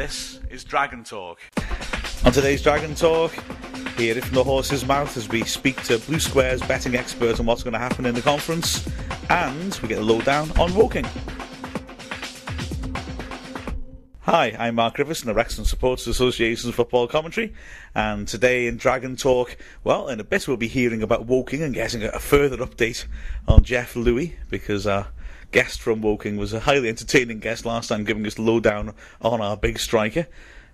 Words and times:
This 0.00 0.40
is 0.48 0.64
Dragon 0.64 1.04
Talk. 1.04 1.40
On 2.24 2.32
today's 2.32 2.62
Dragon 2.62 2.94
Talk, 2.94 3.34
hear 3.98 4.16
it 4.16 4.24
from 4.24 4.34
the 4.34 4.42
horse's 4.42 4.86
mouth 4.86 5.14
as 5.14 5.28
we 5.28 5.44
speak 5.44 5.82
to 5.82 5.98
Blue 5.98 6.18
Square's 6.18 6.62
betting 6.62 6.94
expert 6.94 7.38
on 7.38 7.44
what's 7.44 7.62
going 7.62 7.74
to 7.74 7.78
happen 7.78 8.06
in 8.06 8.14
the 8.14 8.22
conference, 8.22 8.88
and 9.28 9.78
we 9.82 9.88
get 9.88 9.98
a 9.98 10.00
lowdown 10.00 10.58
on 10.58 10.74
Woking. 10.74 11.04
Hi, 14.20 14.56
I'm 14.58 14.76
Mark 14.76 14.96
Rivers 14.96 15.20
from 15.20 15.26
the 15.26 15.34
Wrexham 15.34 15.66
Supporters 15.66 16.06
Association's 16.06 16.74
football 16.74 17.06
commentary, 17.06 17.52
and 17.94 18.26
today 18.26 18.68
in 18.68 18.78
Dragon 18.78 19.16
Talk, 19.16 19.58
well, 19.84 20.08
in 20.08 20.18
a 20.18 20.24
bit 20.24 20.48
we'll 20.48 20.56
be 20.56 20.66
hearing 20.66 21.02
about 21.02 21.26
Woking 21.26 21.62
and 21.62 21.74
getting 21.74 22.04
a 22.04 22.18
further 22.18 22.56
update 22.56 23.04
on 23.46 23.64
Jeff 23.64 23.94
Louis, 23.94 24.34
because 24.48 24.86
our 24.86 25.08
guest 25.52 25.80
from 25.80 26.00
Woking 26.00 26.36
was 26.36 26.52
a 26.52 26.60
highly 26.60 26.88
entertaining 26.88 27.40
guest 27.40 27.64
last 27.64 27.88
time, 27.88 28.04
giving 28.04 28.26
us 28.26 28.38
lowdown 28.38 28.94
on 29.20 29.40
our 29.40 29.56
big 29.56 29.78
striker, 29.78 30.26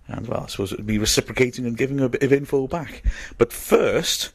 and 0.09 0.29
well, 0.29 0.45
I 0.45 0.47
suppose 0.47 0.73
it 0.73 0.79
would 0.79 0.87
be 0.87 0.99
reciprocating 0.99 1.67
and 1.67 1.77
giving 1.77 2.01
a 2.01 2.09
bit 2.09 2.23
of 2.23 2.33
info 2.33 2.67
back. 2.67 3.03
But 3.39 3.53
first, 3.53 4.33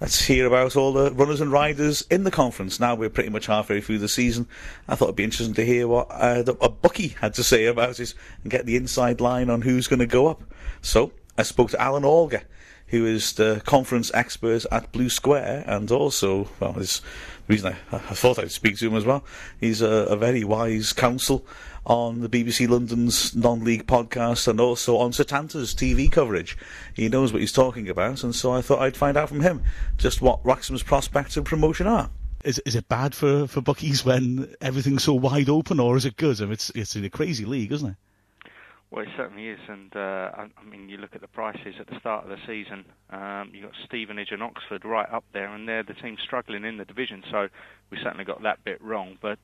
Let's 0.00 0.22
hear 0.22 0.46
about 0.46 0.76
all 0.76 0.94
the 0.94 1.12
runners 1.12 1.42
and 1.42 1.52
riders 1.52 2.06
in 2.10 2.24
the 2.24 2.30
conference. 2.30 2.80
Now 2.80 2.94
we're 2.94 3.10
pretty 3.10 3.28
much 3.28 3.46
halfway 3.46 3.82
through 3.82 3.98
the 3.98 4.08
season. 4.08 4.48
I 4.88 4.94
thought 4.94 5.06
it'd 5.06 5.16
be 5.16 5.24
interesting 5.24 5.54
to 5.54 5.66
hear 5.66 5.86
what 5.88 6.10
uh, 6.10 6.42
the, 6.42 6.54
a 6.54 6.70
Bucky 6.70 7.08
had 7.08 7.34
to 7.34 7.44
say 7.44 7.66
about 7.66 8.00
it 8.00 8.14
and 8.42 8.50
get 8.50 8.64
the 8.64 8.76
inside 8.76 9.20
line 9.20 9.50
on 9.50 9.60
who's 9.60 9.88
going 9.88 9.98
to 9.98 10.06
go 10.06 10.28
up. 10.28 10.42
So 10.80 11.12
I 11.36 11.42
spoke 11.42 11.70
to 11.72 11.80
Alan 11.80 12.04
Alger, 12.04 12.44
who 12.90 13.06
is 13.06 13.32
the 13.34 13.62
conference 13.64 14.10
expert 14.14 14.66
at 14.70 14.92
Blue 14.92 15.08
Square, 15.08 15.64
and 15.66 15.90
also, 15.90 16.48
well, 16.58 16.78
is 16.78 17.00
the 17.46 17.54
reason 17.54 17.72
I, 17.72 17.96
I 17.96 17.98
thought 17.98 18.38
I'd 18.38 18.50
speak 18.50 18.78
to 18.78 18.88
him 18.88 18.96
as 18.96 19.04
well. 19.04 19.24
He's 19.60 19.80
a, 19.80 19.88
a 19.88 20.16
very 20.16 20.44
wise 20.44 20.92
counsel 20.92 21.46
on 21.86 22.20
the 22.20 22.28
BBC 22.28 22.68
London's 22.68 23.34
non-league 23.34 23.86
podcast 23.86 24.48
and 24.48 24.60
also 24.60 24.98
on 24.98 25.12
Setanta's 25.12 25.74
TV 25.74 26.10
coverage. 26.10 26.58
He 26.94 27.08
knows 27.08 27.32
what 27.32 27.40
he's 27.40 27.52
talking 27.52 27.88
about, 27.88 28.22
and 28.24 28.34
so 28.34 28.52
I 28.52 28.60
thought 28.60 28.80
I'd 28.80 28.96
find 28.96 29.16
out 29.16 29.28
from 29.28 29.40
him 29.40 29.62
just 29.96 30.20
what 30.20 30.44
Wrexham's 30.44 30.82
prospects 30.82 31.36
of 31.36 31.44
promotion 31.44 31.86
are. 31.86 32.10
Is 32.42 32.58
is 32.60 32.74
it 32.74 32.88
bad 32.88 33.14
for, 33.14 33.46
for 33.46 33.60
bookies 33.60 34.04
when 34.04 34.54
everything's 34.60 35.04
so 35.04 35.14
wide 35.14 35.48
open, 35.48 35.78
or 35.78 35.96
is 35.96 36.06
it 36.06 36.16
good? 36.16 36.40
I 36.40 36.44
mean, 36.44 36.52
it's 36.52 36.70
it's 36.70 36.96
in 36.96 37.04
a 37.04 37.10
crazy 37.10 37.44
league, 37.44 37.70
isn't 37.70 37.90
it? 37.90 37.96
Well, 38.90 39.04
it 39.04 39.10
certainly 39.16 39.46
is, 39.46 39.60
and 39.68 39.94
uh, 39.94 40.32
I, 40.34 40.64
mean, 40.68 40.88
you 40.88 40.96
look 40.96 41.14
at 41.14 41.20
the 41.20 41.28
prices 41.28 41.76
at 41.78 41.86
the 41.86 41.98
start 42.00 42.24
of 42.24 42.30
the 42.30 42.38
season. 42.44 42.84
Um, 43.10 43.52
you 43.54 43.62
got 43.62 43.72
Stevenage 43.86 44.32
and 44.32 44.42
Oxford 44.42 44.84
right 44.84 45.08
up 45.08 45.24
there, 45.32 45.46
and 45.46 45.68
they're 45.68 45.84
the 45.84 45.94
team 45.94 46.16
struggling 46.20 46.64
in 46.64 46.76
the 46.76 46.84
division. 46.84 47.22
So 47.30 47.48
we 47.90 47.98
certainly 48.02 48.24
got 48.24 48.42
that 48.42 48.64
bit 48.64 48.82
wrong. 48.82 49.16
But 49.22 49.38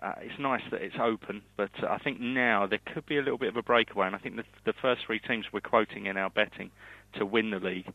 uh, 0.00 0.12
it's 0.20 0.38
nice 0.38 0.62
that 0.70 0.82
it's 0.82 0.94
open, 1.00 1.42
but 1.56 1.70
uh, 1.82 1.86
I 1.86 1.98
think 1.98 2.20
now 2.20 2.66
there 2.66 2.78
could 2.92 3.06
be 3.06 3.16
a 3.16 3.22
little 3.22 3.38
bit 3.38 3.48
of 3.48 3.56
a 3.56 3.62
breakaway, 3.62 4.06
and 4.06 4.14
I 4.14 4.18
think 4.18 4.36
the, 4.36 4.44
the 4.64 4.72
first 4.72 5.02
three 5.06 5.18
teams 5.18 5.46
we're 5.52 5.60
quoting 5.60 6.06
in 6.06 6.16
our 6.16 6.30
betting 6.30 6.70
to 7.14 7.26
win 7.26 7.50
the 7.50 7.58
league 7.58 7.86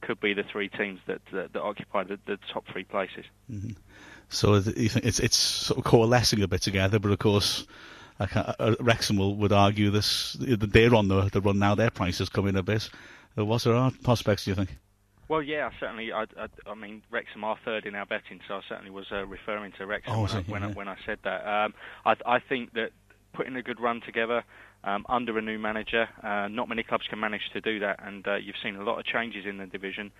could 0.00 0.20
be 0.20 0.34
the 0.34 0.44
three 0.44 0.68
teams 0.68 1.00
that 1.06 1.20
that, 1.32 1.52
that 1.52 1.60
occupy 1.60 2.04
the, 2.04 2.18
the, 2.26 2.38
top 2.52 2.64
three 2.72 2.84
places. 2.84 3.24
Mm-hmm. 3.52 3.72
So 4.28 4.54
you 4.54 4.88
think 4.88 5.04
it's 5.04 5.20
it's 5.20 5.36
sort 5.36 5.78
of 5.78 5.84
coalescing 5.84 6.42
a 6.42 6.48
bit 6.48 6.62
together, 6.62 6.98
but 6.98 7.12
of 7.12 7.18
course. 7.18 7.66
Uh, 8.20 8.74
Wrexham 8.80 9.16
will, 9.16 9.36
would 9.36 9.52
argue 9.52 9.90
this. 9.90 10.36
They're 10.40 10.94
on 10.94 11.08
the, 11.08 11.28
the 11.32 11.40
run 11.40 11.58
now. 11.58 11.74
Their 11.74 11.90
prices 11.90 12.28
come 12.28 12.48
in 12.48 12.56
a 12.56 12.62
bit. 12.62 12.90
Uh, 13.36 13.44
what's 13.44 13.66
our 13.66 13.92
prospects? 14.02 14.44
Do 14.44 14.50
you 14.50 14.54
think? 14.56 14.70
Well, 15.28 15.42
yeah, 15.42 15.70
certainly. 15.78 16.10
I, 16.12 16.22
I, 16.22 16.48
I, 16.66 16.74
mean, 16.74 17.02
Wrexham 17.10 17.44
are 17.44 17.58
third 17.64 17.86
in 17.86 17.94
our 17.94 18.06
betting, 18.06 18.40
so 18.48 18.54
I 18.54 18.60
certainly 18.68 18.90
was 18.90 19.06
uh, 19.12 19.26
referring 19.26 19.72
to 19.72 19.86
Wrexham 19.86 20.14
oh, 20.14 20.22
when, 20.22 20.30
I, 20.30 20.40
when, 20.40 20.62
yeah. 20.62 20.68
When, 20.70 20.88
I, 20.88 20.96
said 21.04 21.18
that. 21.24 21.46
Um, 21.46 21.74
I, 22.04 22.14
I, 22.26 22.38
think 22.40 22.72
that 22.72 22.90
putting 23.34 23.54
a 23.54 23.62
good 23.62 23.78
run 23.78 24.00
together 24.00 24.42
um, 24.84 25.04
under 25.08 25.36
a 25.36 25.42
new 25.42 25.58
manager, 25.58 26.08
uh, 26.22 26.48
not 26.48 26.68
many 26.68 26.82
clubs 26.82 27.04
can 27.08 27.20
manage 27.20 27.42
to 27.52 27.60
do 27.60 27.78
that, 27.80 28.00
and 28.02 28.26
uh, 28.26 28.36
you've 28.36 28.56
seen 28.62 28.76
a 28.76 28.82
lot 28.82 28.98
of 28.98 29.04
changes 29.04 29.44
in 29.46 29.58
the 29.58 29.66
division 29.66 30.10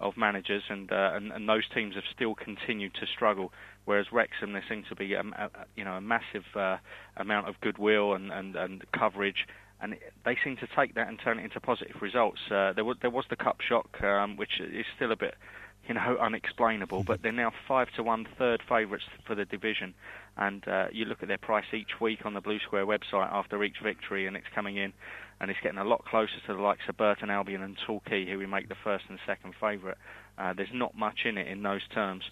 of 0.00 0.16
managers, 0.16 0.62
and, 0.68 0.90
uh, 0.92 1.10
and, 1.14 1.32
and 1.32 1.48
those 1.48 1.64
teams 1.74 1.94
have 1.94 2.04
still 2.14 2.34
continued 2.34 2.94
to 2.94 3.06
struggle. 3.14 3.52
Whereas 3.84 4.06
Wrexham, 4.12 4.52
there 4.52 4.64
seems 4.68 4.86
to 4.88 4.96
be 4.96 5.14
a, 5.14 5.20
a 5.20 5.50
you 5.76 5.84
know 5.84 5.94
a 5.94 6.00
massive 6.00 6.44
uh, 6.54 6.76
amount 7.16 7.48
of 7.48 7.60
goodwill 7.60 8.14
and, 8.14 8.30
and, 8.30 8.54
and 8.54 8.84
coverage 8.92 9.46
and 9.80 9.94
they 10.24 10.36
seem 10.42 10.56
to 10.56 10.66
take 10.76 10.94
that 10.94 11.08
and 11.08 11.20
turn 11.22 11.38
it 11.38 11.44
into 11.44 11.60
positive 11.60 11.96
results. 12.02 12.40
Uh, 12.50 12.72
there 12.72 12.84
was 12.84 12.96
there 13.00 13.10
was 13.10 13.24
the 13.30 13.36
cup 13.36 13.58
shock, 13.60 14.02
um, 14.02 14.36
which 14.36 14.60
is 14.60 14.84
still 14.96 15.12
a 15.12 15.16
bit, 15.16 15.34
you 15.88 15.94
know, 15.94 16.18
unexplainable. 16.20 17.02
But 17.04 17.22
they're 17.22 17.32
now 17.32 17.52
five 17.66 17.88
to 17.96 18.02
one 18.02 18.26
third 18.38 18.62
favourites 18.68 19.04
for 19.26 19.34
the 19.34 19.44
division, 19.44 19.94
and 20.36 20.66
uh, 20.68 20.86
you 20.92 21.06
look 21.06 21.22
at 21.22 21.28
their 21.28 21.38
price 21.38 21.64
each 21.72 22.00
week 22.00 22.24
on 22.24 22.34
the 22.34 22.40
Blue 22.40 22.58
Square 22.60 22.86
website 22.86 23.32
after 23.32 23.62
each 23.64 23.76
victory, 23.82 24.26
and 24.26 24.36
it's 24.36 24.46
coming 24.54 24.76
in, 24.76 24.92
and 25.40 25.50
it's 25.50 25.60
getting 25.62 25.78
a 25.78 25.84
lot 25.84 26.04
closer 26.04 26.34
to 26.46 26.54
the 26.54 26.60
likes 26.60 26.82
of 26.88 26.96
Burton 26.96 27.30
Albion 27.30 27.62
and 27.62 27.76
Torquay, 27.86 28.26
who 28.26 28.38
we 28.38 28.46
make 28.46 28.68
the 28.68 28.76
first 28.84 29.04
and 29.08 29.18
second 29.26 29.54
favourite. 29.60 29.96
Uh, 30.36 30.52
there's 30.52 30.68
not 30.72 30.96
much 30.96 31.20
in 31.24 31.38
it 31.38 31.48
in 31.48 31.62
those 31.62 31.86
terms. 31.92 32.24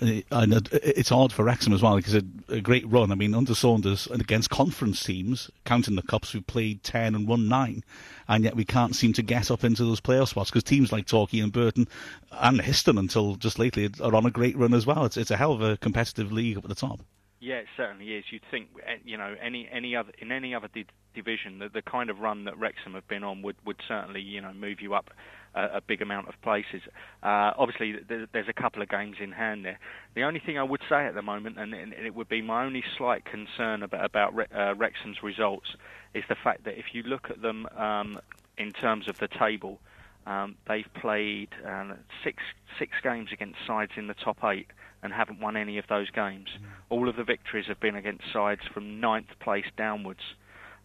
Uh, 0.00 0.20
and 0.30 0.68
it's 0.72 1.12
odd 1.12 1.32
for 1.32 1.44
Wrexham 1.44 1.72
as 1.72 1.82
well 1.82 1.96
because 1.96 2.14
a, 2.14 2.22
a 2.48 2.60
great 2.60 2.86
run. 2.88 3.12
I 3.12 3.14
mean, 3.14 3.34
under 3.34 3.54
Saunders 3.54 4.06
and 4.06 4.20
against 4.20 4.50
conference 4.50 5.02
teams, 5.02 5.50
counting 5.64 5.96
the 5.96 6.02
cups, 6.02 6.34
we've 6.34 6.46
played 6.46 6.82
ten 6.82 7.14
and 7.14 7.28
won 7.28 7.48
nine, 7.48 7.84
and 8.28 8.44
yet 8.44 8.56
we 8.56 8.64
can't 8.64 8.96
seem 8.96 9.12
to 9.14 9.22
get 9.22 9.50
up 9.50 9.64
into 9.64 9.84
those 9.84 10.00
playoff 10.00 10.28
spots 10.28 10.50
because 10.50 10.64
teams 10.64 10.92
like 10.92 11.06
Torquay 11.06 11.40
and 11.40 11.52
Burton 11.52 11.88
and 12.32 12.60
Histon 12.60 12.98
until 12.98 13.36
just 13.36 13.58
lately 13.58 13.90
are 14.00 14.14
on 14.14 14.26
a 14.26 14.30
great 14.30 14.56
run 14.56 14.74
as 14.74 14.86
well. 14.86 15.04
It's 15.04 15.16
it's 15.16 15.30
a 15.30 15.36
hell 15.36 15.52
of 15.52 15.62
a 15.62 15.76
competitive 15.76 16.32
league 16.32 16.58
up 16.58 16.64
at 16.64 16.68
the 16.68 16.74
top. 16.74 17.00
Yeah, 17.44 17.56
it 17.56 17.66
certainly 17.76 18.14
is. 18.14 18.24
You'd 18.30 18.40
think, 18.50 18.68
eh, 18.86 18.96
you 19.04 19.18
know, 19.18 19.34
any 19.42 19.68
any 19.70 19.94
other 19.94 20.12
in 20.18 20.32
any 20.32 20.54
other 20.54 20.68
di- 20.72 20.86
division, 21.14 21.58
the, 21.58 21.68
the 21.68 21.82
kind 21.82 22.08
of 22.08 22.20
run 22.20 22.44
that 22.44 22.58
Wrexham 22.58 22.94
have 22.94 23.06
been 23.06 23.22
on 23.22 23.42
would 23.42 23.56
would 23.66 23.76
certainly, 23.86 24.22
you 24.22 24.40
know, 24.40 24.54
move 24.54 24.80
you 24.80 24.94
up 24.94 25.10
a, 25.54 25.76
a 25.76 25.80
big 25.86 26.00
amount 26.00 26.28
of 26.28 26.40
places. 26.40 26.80
Uh, 27.22 27.52
obviously, 27.58 27.96
there, 28.08 28.26
there's 28.32 28.48
a 28.48 28.54
couple 28.54 28.80
of 28.80 28.88
games 28.88 29.16
in 29.20 29.30
hand 29.30 29.62
there. 29.62 29.78
The 30.14 30.22
only 30.22 30.40
thing 30.40 30.56
I 30.56 30.62
would 30.62 30.80
say 30.88 31.04
at 31.04 31.14
the 31.14 31.20
moment, 31.20 31.58
and, 31.58 31.74
and 31.74 31.92
it 31.92 32.14
would 32.14 32.30
be 32.30 32.40
my 32.40 32.64
only 32.64 32.82
slight 32.96 33.26
concern 33.26 33.82
about 33.82 34.06
about 34.06 34.34
Re- 34.34 34.46
uh, 34.50 34.74
Wrexham's 34.74 35.22
results, 35.22 35.68
is 36.14 36.24
the 36.30 36.36
fact 36.42 36.64
that 36.64 36.78
if 36.78 36.94
you 36.94 37.02
look 37.02 37.28
at 37.28 37.42
them 37.42 37.66
um, 37.76 38.20
in 38.56 38.72
terms 38.72 39.06
of 39.06 39.18
the 39.18 39.28
table. 39.28 39.80
Um, 40.26 40.56
they've 40.66 40.88
played 41.00 41.50
uh, 41.66 41.94
six 42.22 42.38
six 42.78 42.92
games 43.02 43.28
against 43.32 43.58
sides 43.66 43.92
in 43.96 44.06
the 44.06 44.14
top 44.14 44.38
eight 44.44 44.68
and 45.02 45.12
haven't 45.12 45.40
won 45.40 45.56
any 45.56 45.78
of 45.78 45.84
those 45.88 46.10
games. 46.10 46.48
Mm. 46.48 46.66
All 46.88 47.08
of 47.08 47.16
the 47.16 47.24
victories 47.24 47.66
have 47.68 47.78
been 47.78 47.94
against 47.94 48.24
sides 48.32 48.62
from 48.72 49.00
ninth 49.00 49.28
place 49.40 49.66
downwards. 49.76 50.22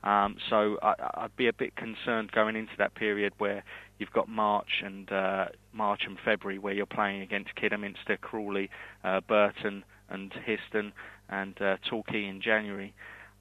Um, 0.04 0.38
so 0.50 0.78
I, 0.82 1.24
would 1.24 1.36
be 1.36 1.48
a 1.48 1.54
bit 1.54 1.76
concerned 1.76 2.32
going 2.32 2.56
into 2.56 2.72
that 2.78 2.96
period 2.96 3.34
where 3.38 3.64
you've 3.98 4.12
got 4.12 4.30
March 4.30 4.82
and 4.84 5.12
uh, 5.12 5.46
March 5.74 6.02
and 6.06 6.18
February 6.24 6.58
where 6.58 6.74
you're 6.74 6.86
playing 6.86 7.22
against 7.22 7.56
Kidderminster, 7.56 8.18
Crawley, 8.18 8.70
uh, 9.04 9.20
Burton, 9.28 9.84
and 10.10 10.32
Histon, 10.32 10.92
and 11.30 11.62
uh, 11.62 11.78
Torquay 11.90 12.26
in 12.26 12.42
January. 12.42 12.94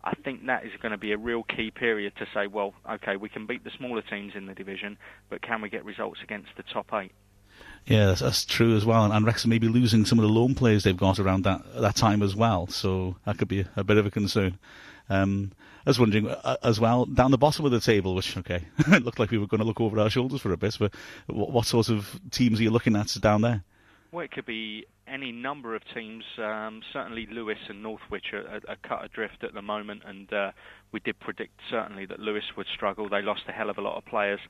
I 0.08 0.14
think 0.24 0.46
that 0.46 0.64
is 0.64 0.72
going 0.80 0.92
to 0.92 0.98
be 0.98 1.12
a 1.12 1.18
real 1.18 1.42
key 1.42 1.70
period 1.70 2.14
to 2.16 2.26
say, 2.32 2.46
well, 2.46 2.72
okay, 2.90 3.16
we 3.16 3.28
can 3.28 3.46
beat 3.46 3.62
the 3.62 3.70
smaller 3.76 4.00
teams 4.00 4.32
in 4.34 4.46
the 4.46 4.54
division, 4.54 4.96
but 5.28 5.42
can 5.42 5.60
we 5.60 5.68
get 5.68 5.84
results 5.84 6.20
against 6.24 6.48
the 6.56 6.62
top 6.62 6.86
eight? 6.94 7.12
Yeah, 7.84 8.06
that's, 8.06 8.20
that's, 8.20 8.46
true 8.46 8.74
as 8.74 8.86
well. 8.86 9.04
And, 9.04 9.12
and 9.12 9.26
Wrexham 9.26 9.50
may 9.50 9.58
be 9.58 9.68
losing 9.68 10.06
some 10.06 10.18
of 10.18 10.22
the 10.22 10.30
loan 10.30 10.54
players 10.54 10.82
they've 10.82 10.96
got 10.96 11.18
around 11.18 11.44
that 11.44 11.60
that 11.74 11.94
time 11.94 12.22
as 12.22 12.34
well. 12.34 12.68
So 12.68 13.16
that 13.26 13.36
could 13.36 13.48
be 13.48 13.60
a, 13.60 13.68
a 13.76 13.84
bit 13.84 13.98
of 13.98 14.06
a 14.06 14.10
concern. 14.10 14.58
Um, 15.10 15.52
I 15.84 15.90
was 15.90 15.98
wondering 15.98 16.28
uh, 16.28 16.56
as 16.62 16.80
well 16.80 17.04
down 17.04 17.30
the 17.30 17.38
bottom 17.38 17.66
of 17.66 17.70
the 17.70 17.80
table, 17.80 18.14
which 18.14 18.34
okay, 18.38 18.64
it 18.78 19.04
looked 19.04 19.18
like 19.18 19.30
we 19.30 19.38
were 19.38 19.46
going 19.46 19.60
to 19.60 19.66
look 19.66 19.80
over 19.80 20.00
our 20.00 20.08
shoulders 20.08 20.40
for 20.40 20.52
a 20.52 20.56
bit. 20.56 20.74
But 20.78 20.94
what, 21.26 21.50
what 21.50 21.66
sort 21.66 21.90
of 21.90 22.18
teams 22.30 22.60
are 22.60 22.62
you 22.62 22.70
looking 22.70 22.96
at 22.96 23.14
down 23.20 23.42
there? 23.42 23.62
Well, 24.10 24.24
it 24.24 24.32
could 24.32 24.46
be 24.46 24.86
any 25.06 25.32
number 25.32 25.74
of 25.74 25.82
teams. 25.94 26.24
Um, 26.38 26.80
certainly, 26.92 27.28
Lewes 27.30 27.58
and 27.68 27.82
Northwich 27.82 28.32
are, 28.32 28.46
are, 28.46 28.60
are, 28.68 28.76
cut 28.82 29.04
adrift 29.04 29.44
at 29.44 29.52
the 29.52 29.60
moment, 29.60 30.02
and 30.06 30.32
uh, 30.32 30.50
we 30.92 31.00
did 31.00 31.20
predict 31.20 31.52
certainly 31.70 32.06
that 32.06 32.18
Lewes 32.18 32.44
would 32.56 32.66
struggle. 32.74 33.08
They 33.08 33.20
lost 33.20 33.42
a 33.48 33.52
hell 33.52 33.68
of 33.68 33.76
a 33.76 33.82
lot 33.82 33.98
of 33.98 34.06
players 34.06 34.40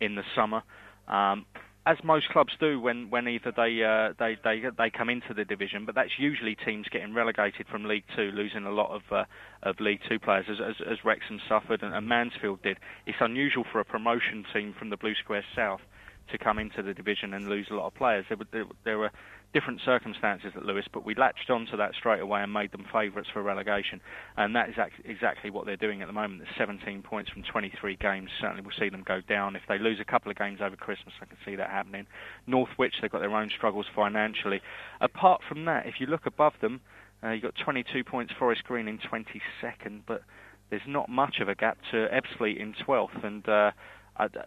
in 0.00 0.16
the 0.16 0.24
summer. 0.34 0.62
Um, 1.06 1.46
as 1.86 1.98
most 2.02 2.28
clubs 2.30 2.52
do 2.58 2.80
when, 2.80 3.10
when 3.10 3.28
either 3.28 3.52
they, 3.54 3.84
uh, 3.84 4.14
they 4.18 4.36
they 4.42 4.62
they 4.76 4.90
come 4.90 5.10
into 5.10 5.34
the 5.34 5.44
division, 5.44 5.84
but 5.84 5.94
that's 5.94 6.18
usually 6.18 6.56
teams 6.64 6.86
getting 6.90 7.14
relegated 7.14 7.66
from 7.70 7.84
League 7.84 8.04
Two, 8.16 8.30
losing 8.34 8.64
a 8.64 8.70
lot 8.70 8.90
of 8.90 9.02
uh, 9.12 9.24
of 9.62 9.78
League 9.80 10.00
Two 10.08 10.18
players, 10.18 10.46
as, 10.50 10.56
as, 10.60 10.74
as 10.90 10.98
Wrexham 11.04 11.40
suffered 11.46 11.82
and, 11.82 11.94
and 11.94 12.08
Mansfield 12.08 12.62
did. 12.62 12.78
It's 13.06 13.18
unusual 13.20 13.64
for 13.70 13.80
a 13.80 13.84
promotion 13.84 14.44
team 14.52 14.74
from 14.76 14.90
the 14.90 14.96
Blue 14.96 15.14
Square 15.22 15.44
South 15.54 15.82
to 16.30 16.38
come 16.38 16.58
into 16.58 16.82
the 16.82 16.94
division 16.94 17.34
and 17.34 17.48
lose 17.48 17.66
a 17.70 17.74
lot 17.74 17.86
of 17.86 17.94
players. 17.94 18.24
There, 18.28 18.38
there, 18.52 18.64
there 18.84 18.98
were 18.98 19.10
different 19.54 19.80
circumstances 19.84 20.52
at 20.56 20.64
Lewes, 20.64 20.86
but 20.92 21.04
we 21.06 21.14
latched 21.14 21.48
onto 21.48 21.76
that 21.76 21.94
straight 21.94 22.20
away 22.20 22.42
and 22.42 22.52
made 22.52 22.72
them 22.72 22.84
favourites 22.92 23.28
for 23.32 23.40
relegation. 23.40 24.00
And 24.36 24.54
that 24.56 24.68
is 24.68 24.74
exactly 25.04 25.48
what 25.48 25.64
they're 25.64 25.76
doing 25.76 26.02
at 26.02 26.08
the 26.08 26.12
moment. 26.12 26.42
There's 26.42 26.56
17 26.58 27.02
points 27.02 27.30
from 27.30 27.44
23 27.44 27.96
games. 27.96 28.30
Certainly 28.40 28.62
we'll 28.62 28.76
see 28.78 28.88
them 28.88 29.04
go 29.06 29.20
down. 29.20 29.54
If 29.54 29.62
they 29.68 29.78
lose 29.78 30.00
a 30.00 30.04
couple 30.04 30.30
of 30.30 30.36
games 30.36 30.58
over 30.60 30.74
Christmas, 30.74 31.14
I 31.22 31.26
can 31.26 31.36
see 31.46 31.54
that 31.54 31.70
happening. 31.70 32.06
Northwich, 32.46 32.94
they've 33.00 33.10
got 33.10 33.20
their 33.20 33.34
own 33.34 33.50
struggles 33.56 33.86
financially. 33.94 34.60
Apart 35.00 35.42
from 35.48 35.64
that, 35.66 35.86
if 35.86 35.94
you 36.00 36.06
look 36.06 36.26
above 36.26 36.54
them, 36.60 36.80
uh, 37.22 37.30
you've 37.30 37.42
got 37.42 37.54
22 37.64 38.02
points, 38.02 38.32
Forest 38.38 38.64
Green 38.64 38.88
in 38.88 38.98
22nd, 38.98 40.00
but 40.06 40.22
there's 40.68 40.82
not 40.86 41.08
much 41.08 41.36
of 41.40 41.48
a 41.48 41.54
gap 41.54 41.78
to 41.92 42.08
Ebbsfleet 42.08 42.60
in 42.60 42.74
12th, 42.86 43.24
and 43.24 43.48
uh, 43.48 43.70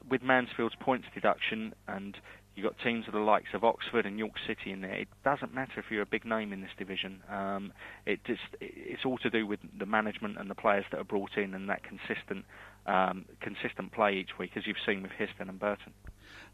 with 0.09 0.21
Mansfield's 0.21 0.75
points 0.79 1.07
deduction 1.13 1.73
and 1.87 2.17
you've 2.55 2.65
got 2.65 2.75
teams 2.83 3.05
of 3.07 3.13
the 3.13 3.19
likes 3.19 3.49
of 3.53 3.63
Oxford 3.63 4.05
and 4.05 4.17
York 4.17 4.33
City 4.47 4.71
in 4.71 4.81
there. 4.81 4.93
It 4.93 5.07
doesn't 5.23 5.53
matter 5.53 5.73
if 5.77 5.85
you're 5.91 6.01
a 6.01 6.07
big 6.07 6.25
name 6.25 6.51
in 6.51 6.61
this 6.61 6.71
division. 6.77 7.21
Um, 7.29 7.71
it 8.05 8.19
just 8.25 8.41
it's 8.59 9.05
all 9.05 9.19
to 9.19 9.29
do 9.29 9.45
with 9.45 9.59
the 9.77 9.85
management 9.85 10.39
and 10.39 10.49
the 10.49 10.55
players 10.55 10.85
that 10.91 10.99
are 10.99 11.05
brought 11.05 11.37
in 11.37 11.53
and 11.53 11.69
that 11.69 11.81
consistent 11.83 12.45
um, 12.87 13.25
consistent 13.41 13.91
play 13.91 14.13
each 14.13 14.39
week, 14.39 14.51
as 14.55 14.65
you've 14.65 14.77
seen 14.85 15.03
with 15.03 15.11
Histon 15.11 15.49
and 15.49 15.59
Burton. 15.59 15.93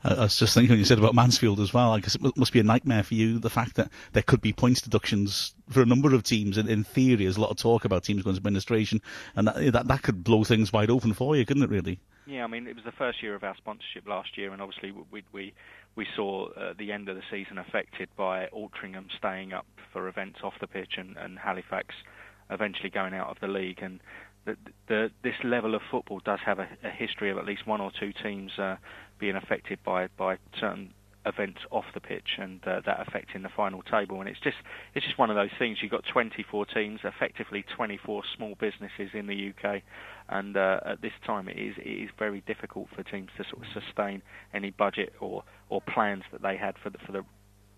I 0.04 0.24
was 0.24 0.38
just 0.38 0.54
thinking 0.54 0.78
you 0.78 0.86
said 0.86 1.00
about 1.00 1.16
Mansfield 1.16 1.60
as 1.60 1.74
well. 1.74 1.92
I 1.92 2.00
guess 2.00 2.16
it 2.16 2.38
must 2.38 2.52
be 2.52 2.60
a 2.60 2.64
nightmare 2.64 3.04
for 3.04 3.14
you 3.14 3.40
the 3.40 3.50
fact 3.50 3.76
that 3.76 3.90
there 4.12 4.24
could 4.24 4.42
be 4.42 4.52
points 4.52 4.82
deductions 4.82 5.56
for 5.70 5.82
a 5.82 5.86
number 5.86 6.14
of 6.14 6.24
teams. 6.24 6.58
In, 6.58 6.68
in 6.68 6.84
theory, 6.84 7.24
there's 7.24 7.38
a 7.38 7.42
lot 7.42 7.52
of 7.52 7.58
talk 7.58 7.86
about 7.86 8.04
teams 8.04 8.24
going 8.24 8.36
to 8.36 8.40
administration, 8.40 9.02
and 9.36 9.48
that, 9.48 9.72
that 9.72 9.88
that 9.88 10.02
could 10.02 10.24
blow 10.24 10.44
things 10.44 10.74
wide 10.74 10.90
open 10.90 11.14
for 11.14 11.36
you, 11.36 11.46
couldn't 11.46 11.64
it? 11.64 11.70
Really? 11.70 12.00
Yeah, 12.26 12.44
I 12.44 12.48
mean, 12.48 12.68
it 12.68 12.76
was 12.76 12.86
the 12.86 12.92
first 12.92 13.22
year 13.22 13.36
of 13.36 13.44
our 13.44 13.56
sponsorship 13.56 14.08
last 14.08 14.38
year, 14.38 14.52
and 14.52 14.62
obviously 14.62 14.92
we 14.92 15.24
we 15.32 15.54
we 15.96 16.08
saw 16.16 16.50
uh, 16.50 16.74
the 16.78 16.92
end 16.92 17.08
of 17.08 17.16
the 17.16 17.24
season 17.32 17.58
affected 17.58 18.10
by 18.18 18.48
Altrincham 18.48 19.06
staying 19.18 19.54
up 19.54 19.68
for 19.92 20.08
events 20.08 20.40
off 20.44 20.54
the 20.60 20.68
pitch 20.68 20.94
and, 20.98 21.16
and 21.18 21.38
Halifax 21.38 21.96
eventually 22.50 22.90
going 22.90 23.14
out 23.14 23.30
of 23.30 23.40
the 23.40 23.48
league. 23.48 23.80
And 23.82 24.00
the, 24.46 24.58
the, 24.88 25.12
this 25.24 25.36
level 25.44 25.76
of 25.76 25.82
football 25.90 26.22
does 26.24 26.40
have 26.46 26.60
a, 26.60 26.68
a 26.84 26.90
history 26.90 27.30
of 27.32 27.38
at 27.38 27.46
least 27.46 27.66
one 27.66 27.82
or 27.82 27.92
two 28.00 28.12
teams 28.24 28.52
uh, 28.58 28.76
being 29.20 29.36
affected 29.36 29.80
by 29.86 30.08
by 30.18 30.38
certain 30.60 30.94
events 31.26 31.60
off 31.72 31.86
the 31.94 32.02
pitch 32.02 32.38
and 32.38 32.60
uh, 32.68 32.82
that 32.86 33.00
affecting 33.08 33.44
the 33.44 33.50
final 33.56 33.82
table. 33.84 34.20
And 34.20 34.30
it's 34.30 34.40
just 34.42 34.58
it's 34.94 35.06
just 35.06 35.18
one 35.18 35.30
of 35.30 35.36
those 35.36 35.52
things. 35.58 35.78
You've 35.82 35.92
got 35.92 36.04
24 36.12 36.66
teams 36.68 37.00
effectively 37.04 37.64
24 37.76 38.24
small 38.36 38.56
businesses 38.60 39.12
in 39.14 39.28
the 39.28 39.52
UK 39.52 39.82
and 40.30 40.58
uh, 40.58 40.80
at 40.86 41.02
this 41.02 41.14
time 41.26 41.48
it 41.48 41.58
is 41.58 41.76
it 41.78 41.90
is 41.90 42.10
very 42.20 42.42
difficult 42.46 42.88
for 42.96 43.04
teams 43.04 43.30
to 43.38 43.44
sort 43.50 43.64
of 43.64 43.84
sustain 43.84 44.22
any 44.54 44.72
budget 44.72 45.14
or 45.20 45.44
or 45.70 45.82
plans 45.82 46.24
that 46.32 46.42
they 46.42 46.58
had 46.58 46.76
for 46.84 46.90
the 46.90 46.98
for 47.06 47.12
the 47.12 47.24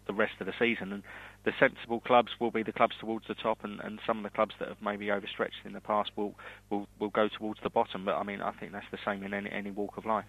the 0.08 0.14
rest 0.14 0.34
of 0.40 0.48
the 0.48 0.54
season. 0.60 0.94
And 0.94 1.04
the 1.46 1.54
sensible 1.60 2.00
clubs 2.02 2.32
will 2.40 2.52
be 2.52 2.64
the 2.64 2.74
clubs 2.74 2.96
towards 3.00 3.28
the 3.28 3.36
top 3.36 3.64
and, 3.64 3.80
and 3.82 4.00
some 4.06 4.18
of 4.18 4.24
the 4.24 4.36
clubs 4.36 4.56
that 4.60 4.68
have 4.68 4.82
maybe 4.82 5.12
overstretched 5.12 5.66
in 5.66 5.74
the 5.74 5.82
past 5.82 6.12
will, 6.16 6.36
will 6.70 6.88
will 7.00 7.10
go 7.10 7.28
towards 7.28 7.60
the 7.64 7.70
bottom 7.70 8.06
but 8.06 8.16
I 8.16 8.24
mean 8.24 8.42
I 8.42 8.52
think 8.52 8.72
that's 8.72 8.90
the 8.92 9.00
same 9.06 9.24
in 9.24 9.34
any 9.34 9.50
any 9.52 9.72
walk 9.72 9.98
of 9.98 10.06
life 10.06 10.26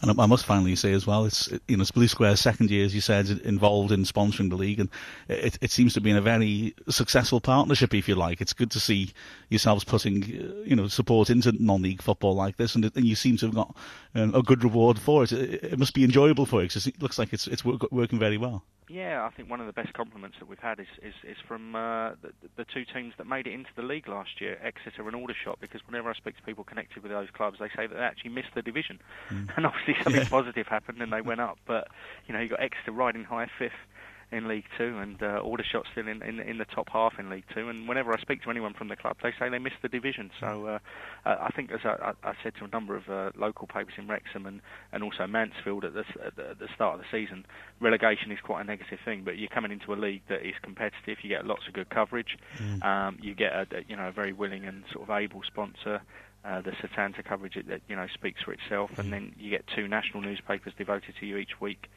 and 0.00 0.20
I 0.20 0.26
must 0.26 0.46
finally 0.46 0.76
say 0.76 0.92
as 0.92 1.08
well, 1.08 1.24
it's 1.24 1.48
you 1.66 1.76
know 1.76 1.80
it's 1.80 1.90
Blue 1.90 2.06
Square's 2.06 2.40
second 2.40 2.70
year, 2.70 2.84
as 2.84 2.94
you 2.94 3.00
said, 3.00 3.28
involved 3.44 3.90
in 3.90 4.04
sponsoring 4.04 4.48
the 4.48 4.56
league, 4.56 4.78
and 4.78 4.88
it, 5.26 5.58
it 5.60 5.72
seems 5.72 5.92
to 5.94 6.00
be 6.00 6.10
in 6.10 6.16
a 6.16 6.20
very 6.20 6.72
successful 6.88 7.40
partnership, 7.40 7.92
if 7.92 8.06
you 8.06 8.14
like. 8.14 8.40
It's 8.40 8.52
good 8.52 8.70
to 8.72 8.80
see 8.80 9.12
yourselves 9.48 9.82
putting 9.82 10.22
you 10.64 10.76
know 10.76 10.86
support 10.86 11.30
into 11.30 11.50
non-league 11.52 12.00
football 12.00 12.36
like 12.36 12.58
this, 12.58 12.76
and, 12.76 12.84
it, 12.84 12.94
and 12.94 13.06
you 13.06 13.16
seem 13.16 13.38
to 13.38 13.46
have 13.46 13.54
got 13.56 13.76
um, 14.14 14.34
a 14.36 14.42
good 14.42 14.62
reward 14.62 15.00
for 15.00 15.24
it. 15.24 15.32
it. 15.32 15.64
it. 15.64 15.78
must 15.80 15.94
be 15.94 16.04
enjoyable 16.04 16.46
for 16.46 16.62
you 16.62 16.68
because 16.68 16.86
it 16.86 17.02
looks 17.02 17.18
like 17.18 17.32
it's 17.32 17.48
it's 17.48 17.64
work, 17.64 17.90
working 17.90 18.20
very 18.20 18.38
well. 18.38 18.62
Yeah, 18.88 19.24
I 19.24 19.30
think 19.34 19.50
one 19.50 19.60
of 19.60 19.66
the 19.66 19.72
best 19.72 19.92
compliments 19.92 20.36
that 20.38 20.48
we've 20.48 20.58
had 20.58 20.80
is 20.80 20.86
is, 21.02 21.14
is 21.22 21.36
from 21.46 21.74
uh, 21.74 22.10
the, 22.22 22.32
the 22.56 22.64
two 22.64 22.84
teams 22.84 23.14
that 23.18 23.26
made 23.26 23.46
it 23.46 23.52
into 23.52 23.70
the 23.76 23.82
league 23.82 24.08
last 24.08 24.40
year, 24.40 24.58
Exeter 24.62 25.06
and 25.06 25.14
Aldershot. 25.14 25.60
Because 25.60 25.80
whenever 25.86 26.10
I 26.10 26.14
speak 26.14 26.36
to 26.36 26.42
people 26.42 26.64
connected 26.64 27.02
with 27.02 27.12
those 27.12 27.28
clubs, 27.30 27.58
they 27.58 27.68
say 27.68 27.86
that 27.86 27.94
they 27.94 28.00
actually 28.00 28.30
missed 28.30 28.54
the 28.54 28.62
division, 28.62 28.98
mm. 29.30 29.48
and 29.56 29.66
obviously 29.66 29.94
something 30.02 30.22
yeah. 30.22 30.28
positive 30.28 30.66
happened 30.66 31.02
and 31.02 31.12
they 31.12 31.20
went 31.20 31.40
up. 31.40 31.58
But 31.66 31.88
you 32.26 32.34
know, 32.34 32.40
you 32.40 32.48
got 32.48 32.60
Exeter 32.60 32.92
riding 32.92 33.24
high 33.24 33.48
fifth 33.58 33.72
in 34.30 34.46
League 34.46 34.66
Two, 34.76 34.98
and 34.98 35.22
uh, 35.22 35.40
Aldershot 35.42 35.86
still 35.92 36.06
in, 36.06 36.22
in 36.22 36.40
in 36.40 36.58
the 36.58 36.66
top 36.66 36.88
half 36.90 37.18
in 37.18 37.30
League 37.30 37.44
Two. 37.54 37.68
And 37.68 37.88
whenever 37.88 38.12
I 38.12 38.20
speak 38.20 38.42
to 38.42 38.50
anyone 38.50 38.74
from 38.74 38.88
the 38.88 38.96
club, 38.96 39.16
they 39.22 39.32
say 39.38 39.48
they 39.48 39.58
missed 39.58 39.80
the 39.80 39.88
division. 39.88 40.30
So 40.38 40.66
uh, 40.66 40.78
I 41.24 41.50
think, 41.56 41.70
as 41.72 41.80
I, 41.84 42.12
I 42.22 42.34
said 42.42 42.54
to 42.58 42.64
a 42.64 42.68
number 42.68 42.94
of 42.94 43.08
uh, 43.08 43.30
local 43.36 43.66
papers 43.66 43.94
in 43.96 44.06
Wrexham 44.06 44.46
and, 44.46 44.60
and 44.92 45.02
also 45.02 45.26
Mansfield 45.26 45.84
at 45.84 45.94
the, 45.94 46.04
at 46.24 46.36
the 46.36 46.68
start 46.74 46.98
of 46.98 47.00
the 47.00 47.06
season, 47.10 47.46
relegation 47.80 48.30
is 48.30 48.38
quite 48.42 48.60
a 48.60 48.64
negative 48.64 48.98
thing. 49.04 49.22
But 49.24 49.38
you're 49.38 49.48
coming 49.48 49.72
into 49.72 49.92
a 49.92 49.96
league 49.96 50.22
that 50.28 50.46
is 50.46 50.54
competitive. 50.62 51.18
You 51.22 51.30
get 51.30 51.46
lots 51.46 51.62
of 51.66 51.72
good 51.72 51.88
coverage. 51.88 52.36
Mm. 52.58 52.84
Um, 52.84 53.18
you 53.22 53.34
get 53.34 53.52
a, 53.52 53.66
you 53.88 53.96
know 53.96 54.08
a 54.08 54.12
very 54.12 54.32
willing 54.32 54.64
and 54.66 54.84
sort 54.92 55.08
of 55.08 55.16
able 55.16 55.42
sponsor. 55.46 56.02
Uh, 56.44 56.60
the 56.60 56.70
Setanta 56.70 57.24
coverage 57.24 57.58
that 57.66 57.80
you 57.88 57.96
know 57.96 58.06
speaks 58.14 58.40
for 58.42 58.52
itself, 58.52 58.90
and 58.98 59.08
mm. 59.08 59.10
then 59.10 59.34
you 59.38 59.50
get 59.50 59.64
two 59.74 59.88
national 59.88 60.22
newspapers 60.22 60.72
devoted 60.78 61.14
to 61.18 61.26
you 61.26 61.36
each 61.36 61.60
week 61.60 61.88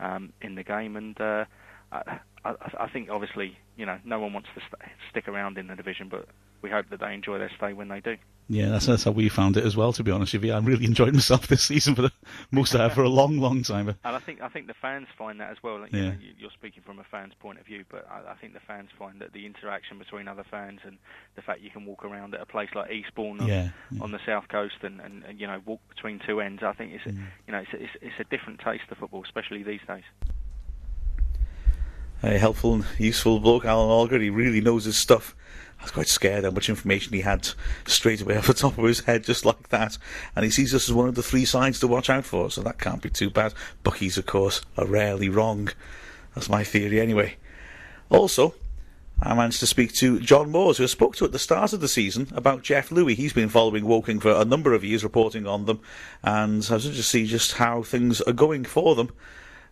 um, 0.00 0.32
in 0.40 0.54
the 0.54 0.64
game, 0.64 0.96
and 0.96 1.20
uh, 1.20 1.44
I, 1.92 2.20
I, 2.44 2.54
I, 2.80 2.88
think 2.88 3.10
obviously 3.10 3.58
you 3.76 3.86
know 3.86 3.98
no 4.04 4.20
one 4.20 4.32
wants 4.32 4.48
to 4.54 4.60
st- 4.60 4.92
stick 5.10 5.28
around 5.28 5.58
in 5.58 5.66
the 5.66 5.74
division, 5.74 6.08
but 6.08 6.26
we 6.62 6.70
hope 6.70 6.88
that 6.90 7.00
they 7.00 7.14
enjoy 7.14 7.38
their 7.38 7.50
stay 7.56 7.72
when 7.72 7.88
they 7.88 8.00
do. 8.00 8.16
Yeah, 8.48 8.70
that's, 8.70 8.86
that's 8.86 9.04
how 9.04 9.12
we 9.12 9.28
found 9.28 9.56
it 9.56 9.64
as 9.64 9.76
well. 9.76 9.92
To 9.92 10.02
be 10.02 10.10
honest 10.10 10.32
with 10.32 10.42
you, 10.42 10.52
I 10.52 10.58
really 10.58 10.84
enjoyed 10.92 11.14
myself 11.14 11.46
this 11.46 11.62
season 11.62 11.94
for 11.94 12.02
the 12.02 12.12
most 12.50 12.74
I 12.74 12.82
have 12.82 12.94
for 12.94 13.04
a 13.04 13.08
long, 13.08 13.38
long 13.38 13.62
time. 13.62 13.94
And 14.04 14.16
I 14.16 14.18
think 14.18 14.40
I 14.40 14.48
think 14.48 14.66
the 14.66 14.74
fans 14.74 15.06
find 15.16 15.40
that 15.40 15.50
as 15.50 15.58
well. 15.62 15.78
Like, 15.78 15.92
yeah. 15.92 16.14
You 16.36 16.48
are 16.48 16.52
speaking 16.52 16.82
from 16.84 16.98
a 16.98 17.04
fan's 17.04 17.32
point 17.38 17.60
of 17.60 17.66
view, 17.66 17.84
but 17.88 18.08
I, 18.10 18.32
I, 18.32 18.34
think 18.34 18.54
the 18.54 18.60
fans 18.60 18.88
find 18.98 19.20
that 19.20 19.32
the 19.32 19.46
interaction 19.46 19.98
between 19.98 20.26
other 20.26 20.44
fans 20.50 20.80
and 20.84 20.98
the 21.36 21.42
fact 21.42 21.60
you 21.60 21.70
can 21.70 21.86
walk 21.86 22.04
around 22.04 22.34
at 22.34 22.40
a 22.40 22.46
place 22.46 22.70
like 22.74 22.90
Eastbourne 22.90 23.40
on, 23.40 23.46
yeah, 23.46 23.68
yeah. 23.90 24.02
on 24.02 24.10
the 24.10 24.18
south 24.26 24.48
coast 24.48 24.76
and, 24.82 25.00
and, 25.00 25.22
and, 25.24 25.38
you 25.38 25.46
know 25.46 25.60
walk 25.64 25.80
between 25.88 26.20
two 26.26 26.40
ends. 26.40 26.62
I 26.64 26.72
think 26.72 26.92
it's 26.92 27.04
mm. 27.04 27.22
you 27.46 27.52
know 27.52 27.58
it's, 27.58 27.70
it's, 27.72 27.92
it's 28.02 28.14
a 28.18 28.24
different 28.24 28.60
taste 28.60 28.84
of 28.90 28.98
football, 28.98 29.22
especially 29.22 29.62
these 29.62 29.82
days. 29.86 30.04
A 32.22 32.38
helpful 32.38 32.74
and 32.74 32.84
useful 32.98 33.40
bloke, 33.40 33.64
Alan 33.64 33.88
Alger. 33.88 34.18
He 34.18 34.28
really 34.28 34.60
knows 34.60 34.84
his 34.84 34.96
stuff. 34.96 35.34
I 35.78 35.84
was 35.84 35.90
quite 35.90 36.08
scared 36.08 36.44
how 36.44 36.50
much 36.50 36.68
information 36.68 37.14
he 37.14 37.22
had 37.22 37.48
straight 37.86 38.20
away 38.20 38.36
off 38.38 38.46
the 38.46 38.52
top 38.52 38.76
of 38.76 38.84
his 38.84 39.00
head, 39.00 39.24
just 39.24 39.46
like 39.46 39.70
that. 39.70 39.96
And 40.36 40.44
he 40.44 40.50
sees 40.50 40.74
us 40.74 40.90
as 40.90 40.94
one 40.94 41.08
of 41.08 41.14
the 41.14 41.22
three 41.22 41.46
sides 41.46 41.80
to 41.80 41.86
watch 41.86 42.10
out 42.10 42.26
for, 42.26 42.50
so 42.50 42.60
that 42.60 42.78
can't 42.78 43.00
be 43.00 43.08
too 43.08 43.30
bad. 43.30 43.54
Bookies, 43.82 44.18
of 44.18 44.26
course, 44.26 44.60
are 44.76 44.86
rarely 44.86 45.30
wrong. 45.30 45.70
That's 46.34 46.50
my 46.50 46.62
theory, 46.62 47.00
anyway. 47.00 47.36
Also, 48.10 48.54
I 49.22 49.32
managed 49.32 49.60
to 49.60 49.66
speak 49.66 49.94
to 49.94 50.20
John 50.20 50.50
Moores, 50.50 50.76
who 50.76 50.84
I 50.84 50.88
spoke 50.88 51.16
to 51.16 51.24
at 51.24 51.32
the 51.32 51.38
start 51.38 51.72
of 51.72 51.80
the 51.80 51.88
season 51.88 52.28
about 52.34 52.62
Jeff 52.62 52.92
Louis. 52.92 53.14
He's 53.14 53.32
been 53.32 53.48
following 53.48 53.86
Woking 53.86 54.20
for 54.20 54.32
a 54.32 54.44
number 54.44 54.74
of 54.74 54.84
years, 54.84 55.02
reporting 55.02 55.46
on 55.46 55.64
them, 55.64 55.80
and 56.22 56.66
I 56.70 56.74
was 56.74 56.84
to 56.84 57.02
see 57.02 57.24
just 57.26 57.54
how 57.54 57.82
things 57.82 58.20
are 58.20 58.34
going 58.34 58.64
for 58.64 58.94
them 58.94 59.10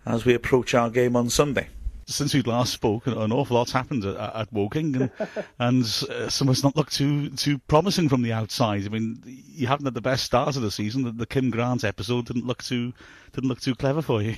as 0.06 0.24
we 0.24 0.32
approach 0.32 0.72
our 0.72 0.88
game 0.88 1.14
on 1.14 1.28
Sunday 1.28 1.68
since 2.08 2.32
we 2.32 2.42
last 2.42 2.72
spoke, 2.72 3.06
an 3.06 3.32
awful 3.32 3.56
lot's 3.56 3.72
happened 3.72 4.04
at, 4.04 4.16
at 4.16 4.52
Woking, 4.52 4.96
and, 4.96 5.10
and 5.58 5.82
uh, 5.84 6.28
some 6.28 6.48
has 6.48 6.64
not 6.64 6.74
looked 6.74 6.94
too 6.94 7.30
too 7.30 7.58
promising 7.58 8.08
from 8.08 8.22
the 8.22 8.32
outside. 8.32 8.86
I 8.86 8.88
mean, 8.88 9.22
you 9.24 9.66
haven't 9.66 9.84
had 9.84 9.94
the 9.94 10.00
best 10.00 10.24
start 10.24 10.56
of 10.56 10.62
the 10.62 10.70
season. 10.70 11.04
The, 11.04 11.12
the 11.12 11.26
Kim 11.26 11.50
Grant 11.50 11.84
episode 11.84 12.26
didn't 12.26 12.46
look 12.46 12.62
too 12.62 12.92
didn't 13.32 13.48
look 13.48 13.60
too 13.60 13.74
clever 13.74 14.02
for 14.02 14.22
you. 14.22 14.36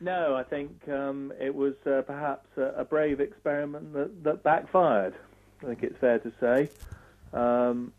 No, 0.00 0.34
I 0.34 0.42
think 0.42 0.88
um, 0.88 1.32
it 1.38 1.54
was 1.54 1.74
uh, 1.86 2.02
perhaps 2.02 2.48
a, 2.56 2.80
a, 2.80 2.84
brave 2.84 3.20
experiment 3.20 3.92
that, 3.92 4.24
that 4.24 4.42
backfired. 4.42 5.14
I 5.62 5.66
think 5.66 5.84
it's 5.84 5.96
fair 5.98 6.18
to 6.18 6.32
say. 6.40 6.68
Um, 7.32 7.92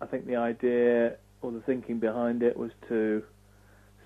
I 0.00 0.06
think 0.06 0.26
the 0.26 0.36
idea 0.36 1.16
or 1.42 1.50
the 1.50 1.60
thinking 1.62 1.98
behind 1.98 2.44
it 2.44 2.56
was 2.56 2.70
to 2.88 3.24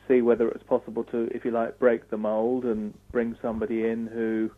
see 0.08 0.22
whether 0.22 0.46
it 0.48 0.54
was 0.54 0.62
possible 0.62 1.04
to, 1.04 1.28
if 1.34 1.44
you 1.44 1.50
like, 1.50 1.78
break 1.78 2.10
the 2.10 2.16
mould 2.16 2.64
and 2.64 2.94
bring 3.12 3.36
somebody 3.40 3.86
in 3.86 4.06
who 4.06 4.50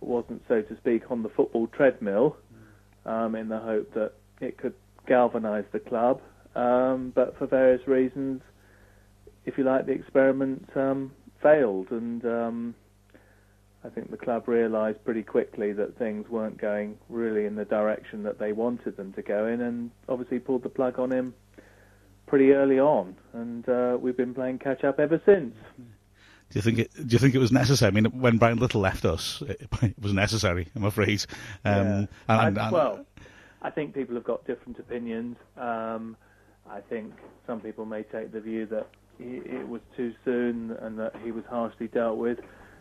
wasn't, 0.00 0.42
so 0.48 0.62
to 0.62 0.76
speak, 0.76 1.10
on 1.10 1.22
the 1.22 1.28
football 1.28 1.66
treadmill, 1.68 2.36
um, 3.06 3.34
in 3.34 3.48
the 3.48 3.58
hope 3.58 3.92
that 3.94 4.12
it 4.40 4.58
could 4.58 4.74
galvanise 5.06 5.64
the 5.72 5.80
club. 5.80 6.20
Um, 6.54 7.12
but 7.14 7.36
for 7.38 7.46
various 7.46 7.86
reasons, 7.86 8.42
if 9.44 9.58
you 9.58 9.64
like, 9.64 9.86
the 9.86 9.92
experiment 9.92 10.68
um, 10.76 11.12
failed, 11.42 11.90
and 11.90 12.24
um, 12.24 12.74
I 13.84 13.88
think 13.88 14.10
the 14.10 14.16
club 14.16 14.48
realised 14.48 15.04
pretty 15.04 15.22
quickly 15.22 15.72
that 15.72 15.98
things 15.98 16.28
weren't 16.28 16.58
going 16.58 16.96
really 17.08 17.44
in 17.44 17.54
the 17.54 17.64
direction 17.64 18.22
that 18.22 18.38
they 18.38 18.52
wanted 18.52 18.96
them 18.96 19.12
to 19.14 19.22
go 19.22 19.46
in, 19.46 19.60
and 19.60 19.90
obviously 20.08 20.38
pulled 20.38 20.62
the 20.62 20.68
plug 20.68 20.98
on 20.98 21.10
him 21.10 21.34
pretty 22.34 22.50
early 22.50 22.80
on, 22.80 23.14
and 23.32 23.68
uh, 23.68 23.96
we've 24.00 24.16
been 24.16 24.34
playing 24.34 24.58
catch 24.58 24.82
up 24.82 24.98
ever 24.98 25.22
since. 25.24 25.54
Do 25.78 26.58
you 26.58 26.62
think 26.62 26.80
it? 26.80 26.90
Do 26.92 27.12
you 27.12 27.20
think 27.20 27.32
it 27.32 27.38
was 27.38 27.52
necessary? 27.52 27.90
I 27.90 27.92
mean, 27.92 28.06
when 28.06 28.38
Brian 28.38 28.58
Little 28.58 28.80
left 28.80 29.04
us, 29.04 29.40
it, 29.46 29.68
it 29.82 29.94
was 30.02 30.12
necessary. 30.12 30.66
I'm 30.74 30.82
afraid. 30.82 31.24
Um, 31.64 31.86
yeah. 31.86 32.06
and, 32.28 32.58
and, 32.58 32.72
well, 32.72 33.06
I 33.62 33.70
think 33.70 33.94
people 33.94 34.16
have 34.16 34.24
got 34.24 34.44
different 34.48 34.80
opinions. 34.80 35.36
Um, 35.56 36.16
I 36.68 36.80
think 36.80 37.12
some 37.46 37.60
people 37.60 37.84
may 37.84 38.02
take 38.02 38.32
the 38.32 38.40
view 38.40 38.66
that 38.66 38.88
he, 39.16 39.36
it 39.36 39.68
was 39.68 39.80
too 39.96 40.12
soon 40.24 40.72
and 40.80 40.98
that 40.98 41.14
he 41.22 41.30
was 41.30 41.44
harshly 41.48 41.86
dealt 41.86 42.18
with. 42.18 42.40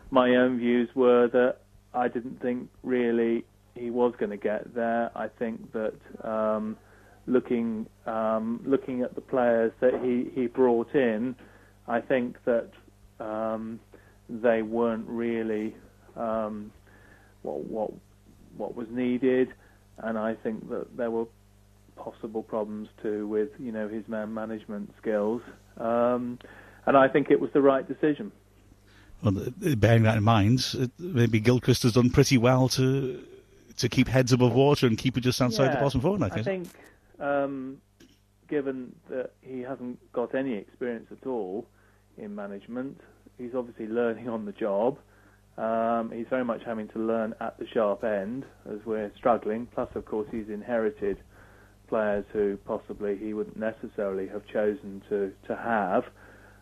My 0.10 0.36
own 0.36 0.58
views 0.58 0.90
were 0.96 1.28
that 1.28 1.58
I 1.94 2.08
didn't 2.08 2.42
think 2.42 2.72
really 2.82 3.46
he 3.76 3.92
was 3.92 4.16
going 4.18 4.32
to 4.32 4.38
get 4.38 4.74
there. 4.74 5.12
I 5.16 5.28
think 5.28 5.74
that. 5.74 5.94
Um, 6.28 6.76
looking 7.25 7.88
um, 8.06 8.62
looking 8.65 9.01
at 9.01 9.15
the 9.15 9.22
players 9.22 9.72
that 9.80 9.94
he, 10.03 10.30
he 10.39 10.48
brought 10.48 10.94
in, 10.94 11.36
I 11.88 12.01
think 12.01 12.38
that 12.46 12.70
um, 13.20 13.80
they 14.30 14.62
weren't 14.62 15.08
really 15.08 15.75
um, 16.15 16.72
what 17.42 17.63
what 17.65 17.92
what 18.58 18.75
was 18.75 18.88
needed, 18.89 19.53
and 19.98 20.18
I 20.18 20.36
think 20.36 20.70
that 20.70 20.96
there 20.98 21.12
were 21.12 21.25
possible 21.96 22.44
problems 22.44 22.89
too 23.01 23.27
with 23.27 23.50
you 23.60 23.72
know 23.72 23.88
his 23.88 24.08
man 24.08 24.34
management 24.34 24.94
skills, 25.01 25.42
um, 25.77 26.39
and 26.86 26.98
I 26.98 27.08
think 27.08 27.32
it 27.32 27.39
was 27.39 27.51
the 27.53 27.62
right 27.62 27.88
decision. 27.88 28.32
Well, 29.24 29.48
bearing 29.77 30.03
that 30.03 30.18
in 30.18 30.24
mind, 30.24 30.92
maybe 31.00 31.39
Gilchrist 31.39 31.84
has 31.84 31.94
done 31.94 32.10
pretty 32.10 32.38
well 32.38 32.68
to 32.70 33.24
to 33.77 33.89
keep 33.89 34.08
heads 34.08 34.32
above 34.32 34.53
water 34.53 34.86
and 34.86 34.98
keep 34.98 35.18
it 35.18 35.22
just 35.22 35.42
outside 35.42 35.65
yeah, 35.65 35.75
the 35.75 35.82
bottom 35.82 36.01
four. 36.01 36.18
I, 36.22 36.27
I 36.27 36.44
think, 36.44 36.68
um, 37.24 37.77
given 38.50 38.94
that 39.10 39.32
he 39.42 39.62
hasn't 39.62 40.00
got 40.12 40.36
any 40.36 40.53
experience 40.56 41.08
at 41.12 41.27
all 41.27 41.65
in 42.18 42.36
management, 42.36 43.00
he's 43.38 43.56
obviously 43.56 43.88
learning 43.88 44.30
on 44.30 44.46
the 44.46 44.51
job. 44.51 44.98
Um, 45.58 46.12
he's 46.13 46.25
very 46.30 46.44
much 46.44 46.62
having 46.65 46.88
to 46.89 47.00
learn 47.00 47.36
at 47.39 47.58
the 47.60 47.65
sharp 47.74 48.03
end 48.03 48.46
as 48.70 48.80
we're 48.86 49.12
struggling. 49.15 49.68
Plus, 49.74 49.89
of 49.96 50.06
course, 50.06 50.27
he's 50.32 50.50
inherited 50.50 51.18
players 51.88 52.25
who 52.34 52.58
possibly 52.65 53.18
he 53.18 53.34
wouldn't 53.34 53.58
necessarily 53.58 54.27
have 54.27 54.46
chosen 54.48 55.01
to 55.10 55.32
to 55.48 55.56
have. 55.56 56.06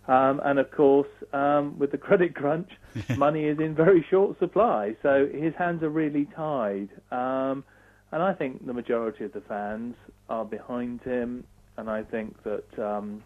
Um, 0.07 0.41
and 0.43 0.59
of 0.59 0.71
course, 0.71 1.07
um, 1.31 1.77
with 1.77 1.91
the 1.91 1.97
credit 1.97 2.35
crunch, 2.35 2.69
money 3.17 3.45
is 3.45 3.59
in 3.59 3.75
very 3.75 4.05
short 4.09 4.37
supply, 4.39 4.95
so 5.01 5.27
his 5.31 5.53
hands 5.55 5.83
are 5.83 5.89
really 5.89 6.27
tied. 6.35 6.89
Um, 7.11 7.63
and 8.11 8.21
I 8.21 8.33
think 8.33 8.65
the 8.65 8.73
majority 8.73 9.23
of 9.25 9.33
the 9.33 9.41
fans 9.41 9.95
are 10.29 10.45
behind 10.45 11.01
him, 11.01 11.43
and 11.77 11.89
I 11.89 12.03
think 12.03 12.41
that 12.43 12.79
um, 12.79 13.23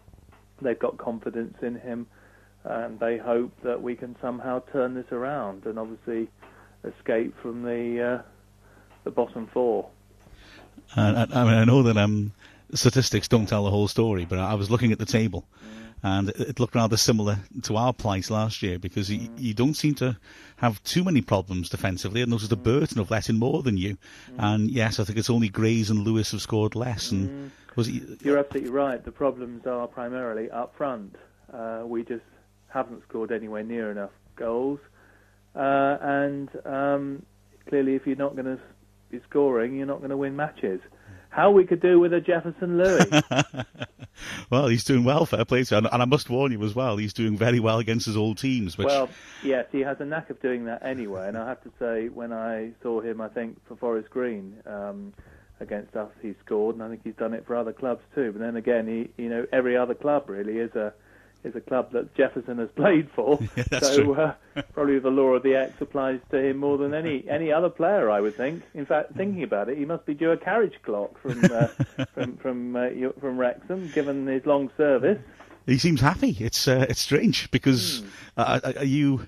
they've 0.62 0.78
got 0.78 0.98
confidence 0.98 1.56
in 1.62 1.76
him, 1.76 2.06
and 2.64 2.98
they 2.98 3.18
hope 3.18 3.52
that 3.62 3.82
we 3.82 3.96
can 3.96 4.16
somehow 4.20 4.62
turn 4.72 4.94
this 4.94 5.10
around 5.12 5.66
and 5.66 5.78
obviously 5.78 6.28
escape 6.84 7.34
from 7.40 7.62
the 7.62 8.02
uh, 8.02 8.22
the 9.04 9.10
bottom 9.10 9.48
four. 9.52 9.88
Uh, 10.96 11.26
I, 11.30 11.40
I, 11.40 11.44
mean, 11.44 11.54
I 11.54 11.64
know 11.64 11.82
that 11.82 11.96
um, 11.96 12.32
statistics 12.74 13.28
don't 13.28 13.46
tell 13.46 13.64
the 13.64 13.70
whole 13.70 13.88
story, 13.88 14.24
but 14.24 14.38
I 14.38 14.54
was 14.54 14.70
looking 14.70 14.92
at 14.92 14.98
the 14.98 15.06
table. 15.06 15.44
Mm 15.64 15.85
and 16.06 16.28
it 16.28 16.60
looked 16.60 16.76
rather 16.76 16.96
similar 16.96 17.36
to 17.62 17.76
our 17.76 17.92
plight 17.92 18.30
last 18.30 18.62
year 18.62 18.78
because 18.78 19.10
you, 19.10 19.28
you 19.36 19.52
don't 19.52 19.74
seem 19.74 19.92
to 19.96 20.16
have 20.54 20.80
too 20.84 21.02
many 21.02 21.20
problems 21.20 21.68
defensively. 21.68 22.22
And 22.22 22.30
noticed 22.30 22.50
the 22.50 22.56
burden 22.56 23.00
of 23.00 23.10
letting 23.10 23.40
more 23.40 23.60
than 23.64 23.76
you. 23.76 23.98
And 24.38 24.70
yes, 24.70 25.00
I 25.00 25.04
think 25.04 25.18
it's 25.18 25.30
only 25.30 25.48
Grays 25.48 25.90
and 25.90 26.04
Lewes 26.04 26.30
have 26.30 26.40
scored 26.40 26.76
less. 26.76 27.10
And 27.10 27.50
was 27.74 27.88
it, 27.88 28.22
You're 28.22 28.38
absolutely 28.38 28.70
right. 28.70 29.04
The 29.04 29.10
problems 29.10 29.66
are 29.66 29.88
primarily 29.88 30.48
up 30.48 30.76
front. 30.76 31.16
Uh, 31.52 31.82
we 31.84 32.04
just 32.04 32.22
haven't 32.68 33.02
scored 33.08 33.32
anywhere 33.32 33.64
near 33.64 33.90
enough 33.90 34.12
goals. 34.36 34.78
Uh, 35.56 35.98
and 36.00 36.50
um, 36.64 37.26
clearly, 37.68 37.96
if 37.96 38.06
you're 38.06 38.14
not 38.14 38.36
going 38.36 38.56
to 38.56 38.60
be 39.10 39.20
scoring, 39.28 39.76
you're 39.76 39.86
not 39.86 39.98
going 39.98 40.10
to 40.10 40.16
win 40.16 40.36
matches. 40.36 40.80
How 41.36 41.50
we 41.50 41.66
could 41.66 41.82
do 41.82 42.00
with 42.00 42.14
a 42.14 42.20
Jefferson 42.22 42.78
Louis. 42.78 43.04
well, 44.50 44.68
he's 44.68 44.84
doing 44.84 45.04
well, 45.04 45.26
fair 45.26 45.44
play 45.44 45.64
to 45.64 45.76
him. 45.76 45.86
And 45.92 46.00
I 46.00 46.06
must 46.06 46.30
warn 46.30 46.50
you 46.50 46.64
as 46.64 46.74
well, 46.74 46.96
he's 46.96 47.12
doing 47.12 47.36
very 47.36 47.60
well 47.60 47.78
against 47.78 48.06
his 48.06 48.16
old 48.16 48.38
teams. 48.38 48.78
Which... 48.78 48.86
Well, 48.86 49.10
yes, 49.44 49.66
he 49.70 49.80
has 49.80 50.00
a 50.00 50.06
knack 50.06 50.30
of 50.30 50.40
doing 50.40 50.64
that 50.64 50.82
anyway. 50.82 51.28
And 51.28 51.36
I 51.36 51.46
have 51.46 51.62
to 51.64 51.70
say, 51.78 52.08
when 52.08 52.32
I 52.32 52.70
saw 52.82 53.02
him, 53.02 53.20
I 53.20 53.28
think 53.28 53.58
for 53.68 53.76
Forest 53.76 54.08
Green 54.08 54.56
um, 54.64 55.12
against 55.60 55.94
us, 55.94 56.10
he 56.22 56.34
scored, 56.42 56.76
and 56.76 56.82
I 56.82 56.88
think 56.88 57.02
he's 57.04 57.16
done 57.16 57.34
it 57.34 57.44
for 57.46 57.54
other 57.54 57.74
clubs 57.74 58.00
too. 58.14 58.32
But 58.32 58.40
then 58.40 58.56
again, 58.56 58.88
he, 58.88 59.22
you 59.22 59.28
know, 59.28 59.46
every 59.52 59.76
other 59.76 59.94
club 59.94 60.30
really 60.30 60.56
is 60.56 60.74
a 60.74 60.94
is 61.46 61.56
a 61.56 61.60
club 61.60 61.92
that 61.92 62.14
Jefferson 62.14 62.58
has 62.58 62.68
played 62.76 63.08
for. 63.14 63.38
Yeah, 63.56 63.80
so 63.80 64.14
uh, 64.14 64.34
probably 64.74 64.98
the 64.98 65.10
law 65.10 65.34
of 65.34 65.42
the 65.42 65.54
X 65.54 65.80
applies 65.80 66.20
to 66.30 66.38
him 66.38 66.58
more 66.58 66.78
than 66.78 66.94
any 66.94 67.24
any 67.28 67.50
other 67.50 67.68
player, 67.70 68.10
I 68.10 68.20
would 68.20 68.36
think. 68.36 68.62
In 68.74 68.84
fact, 68.84 69.14
thinking 69.16 69.42
about 69.42 69.68
it, 69.68 69.78
he 69.78 69.84
must 69.84 70.04
be 70.06 70.14
due 70.14 70.30
a 70.30 70.36
carriage 70.36 70.74
clock 70.82 71.18
from 71.20 71.42
uh, 71.44 71.66
from 72.14 72.36
from 72.36 72.76
uh, 72.76 72.88
from 73.20 73.38
Wrexham, 73.38 73.90
given 73.92 74.26
his 74.26 74.44
long 74.46 74.70
service. 74.76 75.18
He 75.66 75.78
seems 75.78 76.00
happy. 76.00 76.36
It's 76.38 76.68
uh, 76.68 76.86
it's 76.88 77.00
strange 77.00 77.50
because 77.50 78.02
mm. 78.36 78.78
uh, 78.78 78.82
you, 78.82 79.26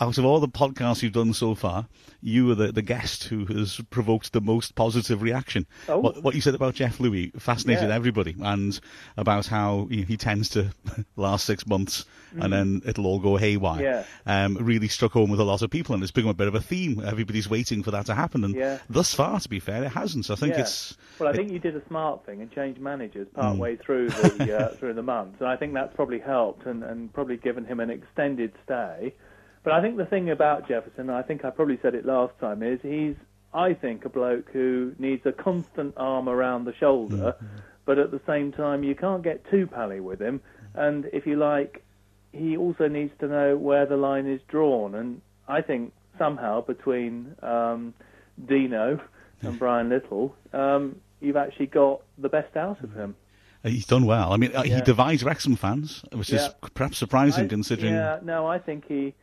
out 0.00 0.18
of 0.18 0.24
all 0.24 0.40
the 0.40 0.48
podcasts 0.48 1.02
you've 1.02 1.12
done 1.12 1.32
so 1.32 1.54
far, 1.54 1.86
you 2.20 2.50
are 2.50 2.54
the, 2.54 2.72
the 2.72 2.82
guest 2.82 3.24
who 3.24 3.44
has 3.46 3.80
provoked 3.90 4.32
the 4.32 4.40
most 4.40 4.74
positive 4.74 5.22
reaction. 5.22 5.66
Oh. 5.88 5.98
What, 5.98 6.22
what 6.22 6.34
you 6.34 6.40
said 6.40 6.54
about 6.54 6.74
Jeff 6.74 7.00
Louis 7.00 7.32
fascinated 7.38 7.88
yeah. 7.88 7.94
everybody, 7.94 8.34
and 8.40 8.78
about 9.16 9.46
how 9.46 9.86
he, 9.90 10.02
he 10.02 10.16
tends 10.16 10.48
to 10.50 10.70
last 11.16 11.44
six 11.44 11.66
months 11.66 12.04
mm. 12.34 12.44
and 12.44 12.52
then 12.52 12.82
it'll 12.84 13.06
all 13.06 13.18
go 13.18 13.36
haywire. 13.36 13.82
Yeah. 13.82 14.04
Um, 14.26 14.56
really 14.56 14.88
struck 14.88 15.12
home 15.12 15.30
with 15.30 15.40
a 15.40 15.44
lot 15.44 15.62
of 15.62 15.70
people, 15.70 15.94
and 15.94 16.02
it's 16.02 16.12
become 16.12 16.30
a 16.30 16.34
bit 16.34 16.48
of 16.48 16.54
a 16.54 16.60
theme. 16.60 17.02
Everybody's 17.04 17.48
waiting 17.48 17.82
for 17.82 17.90
that 17.92 18.06
to 18.06 18.14
happen, 18.14 18.44
and 18.44 18.54
yeah. 18.54 18.78
thus 18.88 19.14
far, 19.14 19.38
to 19.40 19.48
be 19.48 19.60
fair, 19.60 19.84
it 19.84 19.90
hasn't. 19.90 20.26
So 20.26 20.34
I 20.34 20.36
think 20.36 20.54
it's. 20.54 20.96
Well, 21.18 21.28
I 21.28 21.32
think 21.32 21.52
you 21.52 21.58
did 21.58 21.76
a 21.76 21.86
smart 21.86 22.26
thing 22.26 22.40
and 22.40 22.50
changed 22.50 22.80
managers 22.80 23.28
part 23.34 23.56
mm. 23.56 23.60
way 23.60 23.76
through 23.76 24.10
the 24.10 24.58
uh, 24.72 24.74
through 24.76 24.94
the 24.94 25.02
month, 25.02 25.36
and 25.40 25.48
I 25.48 25.56
think 25.56 25.74
that's 25.74 25.94
probably 25.94 26.18
helped 26.18 26.66
and, 26.66 26.82
and 26.82 27.12
probably 27.12 27.36
given 27.36 27.64
him 27.64 27.80
an 27.80 27.90
extended 27.90 28.52
stay. 28.64 29.14
But 29.64 29.72
I 29.72 29.80
think 29.80 29.96
the 29.96 30.04
thing 30.04 30.30
about 30.30 30.68
Jefferson, 30.68 31.08
I 31.08 31.22
think 31.22 31.44
I 31.44 31.50
probably 31.50 31.78
said 31.80 31.94
it 31.94 32.04
last 32.04 32.38
time, 32.38 32.62
is 32.62 32.78
he's, 32.82 33.16
I 33.54 33.72
think, 33.72 34.04
a 34.04 34.10
bloke 34.10 34.50
who 34.52 34.94
needs 34.98 35.24
a 35.24 35.32
constant 35.32 35.94
arm 35.96 36.28
around 36.28 36.66
the 36.66 36.74
shoulder, 36.74 37.34
mm-hmm. 37.36 37.56
but 37.86 37.98
at 37.98 38.10
the 38.10 38.20
same 38.26 38.52
time, 38.52 38.84
you 38.84 38.94
can't 38.94 39.22
get 39.22 39.50
too 39.50 39.66
pally 39.66 40.00
with 40.00 40.20
him. 40.20 40.42
And 40.74 41.08
if 41.14 41.26
you 41.26 41.36
like, 41.36 41.82
he 42.32 42.58
also 42.58 42.88
needs 42.88 43.12
to 43.20 43.26
know 43.26 43.56
where 43.56 43.86
the 43.86 43.96
line 43.96 44.26
is 44.26 44.40
drawn. 44.48 44.94
And 44.94 45.22
I 45.48 45.62
think 45.62 45.94
somehow 46.18 46.60
between 46.60 47.34
um, 47.42 47.94
Dino 48.46 49.00
and 49.40 49.58
Brian 49.58 49.88
Little, 49.88 50.36
um, 50.52 50.96
you've 51.20 51.38
actually 51.38 51.66
got 51.66 52.02
the 52.18 52.28
best 52.28 52.54
out 52.54 52.84
of 52.84 52.92
him. 52.92 53.16
He's 53.62 53.86
done 53.86 54.04
well. 54.04 54.30
I 54.30 54.36
mean, 54.36 54.54
uh, 54.54 54.62
yeah. 54.62 54.76
he 54.76 54.82
divides 54.82 55.24
Wrexham 55.24 55.56
fans, 55.56 56.04
which 56.12 56.30
yeah. 56.30 56.48
is 56.48 56.54
perhaps 56.74 56.98
surprising 56.98 57.46
I, 57.46 57.48
considering. 57.48 57.94
Yeah, 57.94 58.18
no, 58.22 58.46
I 58.46 58.58
think 58.58 58.86
he 58.86 59.14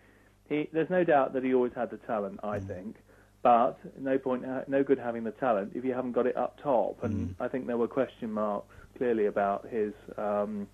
he, 0.51 0.69
there's 0.73 0.89
no 0.89 1.03
doubt 1.03 1.33
that 1.33 1.43
he 1.43 1.53
always 1.53 1.71
had 1.73 1.89
the 1.89 1.97
talent. 1.97 2.39
I 2.43 2.59
mm. 2.59 2.67
think, 2.67 2.95
but 3.41 3.79
no 3.97 4.17
point, 4.17 4.43
no 4.67 4.83
good 4.83 4.99
having 4.99 5.23
the 5.23 5.31
talent 5.31 5.71
if 5.75 5.85
you 5.85 5.93
haven't 5.93 6.11
got 6.11 6.27
it 6.27 6.35
up 6.35 6.59
top. 6.61 7.03
And 7.03 7.29
mm. 7.29 7.35
I 7.39 7.47
think 7.47 7.67
there 7.67 7.77
were 7.77 7.87
question 7.87 8.31
marks 8.31 8.67
clearly 8.97 9.27
about 9.27 9.67
his 9.69 9.93
um, 10.17 10.67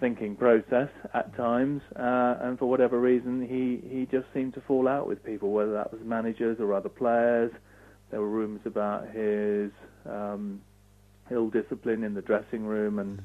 thinking 0.00 0.36
process 0.36 0.90
at 1.14 1.34
times, 1.34 1.80
uh, 1.96 2.36
and 2.42 2.58
for 2.58 2.66
whatever 2.66 3.00
reason, 3.00 3.40
he 3.40 3.80
he 3.88 4.06
just 4.06 4.26
seemed 4.34 4.52
to 4.54 4.60
fall 4.60 4.86
out 4.86 5.08
with 5.08 5.24
people, 5.24 5.50
whether 5.50 5.72
that 5.72 5.90
was 5.90 6.02
managers 6.04 6.58
or 6.60 6.74
other 6.74 6.90
players. 6.90 7.52
There 8.10 8.20
were 8.20 8.28
rumours 8.28 8.60
about 8.66 9.08
his 9.08 9.72
um, 10.08 10.60
ill 11.30 11.48
discipline 11.48 12.04
in 12.04 12.12
the 12.12 12.22
dressing 12.22 12.64
room 12.64 12.98
and 12.98 13.22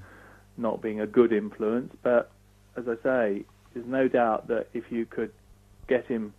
not 0.58 0.82
being 0.82 1.02
a 1.02 1.06
good 1.06 1.34
influence. 1.34 1.94
But 2.02 2.32
as 2.78 2.86
I 2.88 2.96
say, 3.04 3.46
there's 3.74 3.86
no 3.86 4.08
doubt 4.08 4.48
that 4.48 4.68
if 4.74 4.92
you 4.92 5.06
could 5.06 5.32
get 5.88 6.06
him 6.06 6.34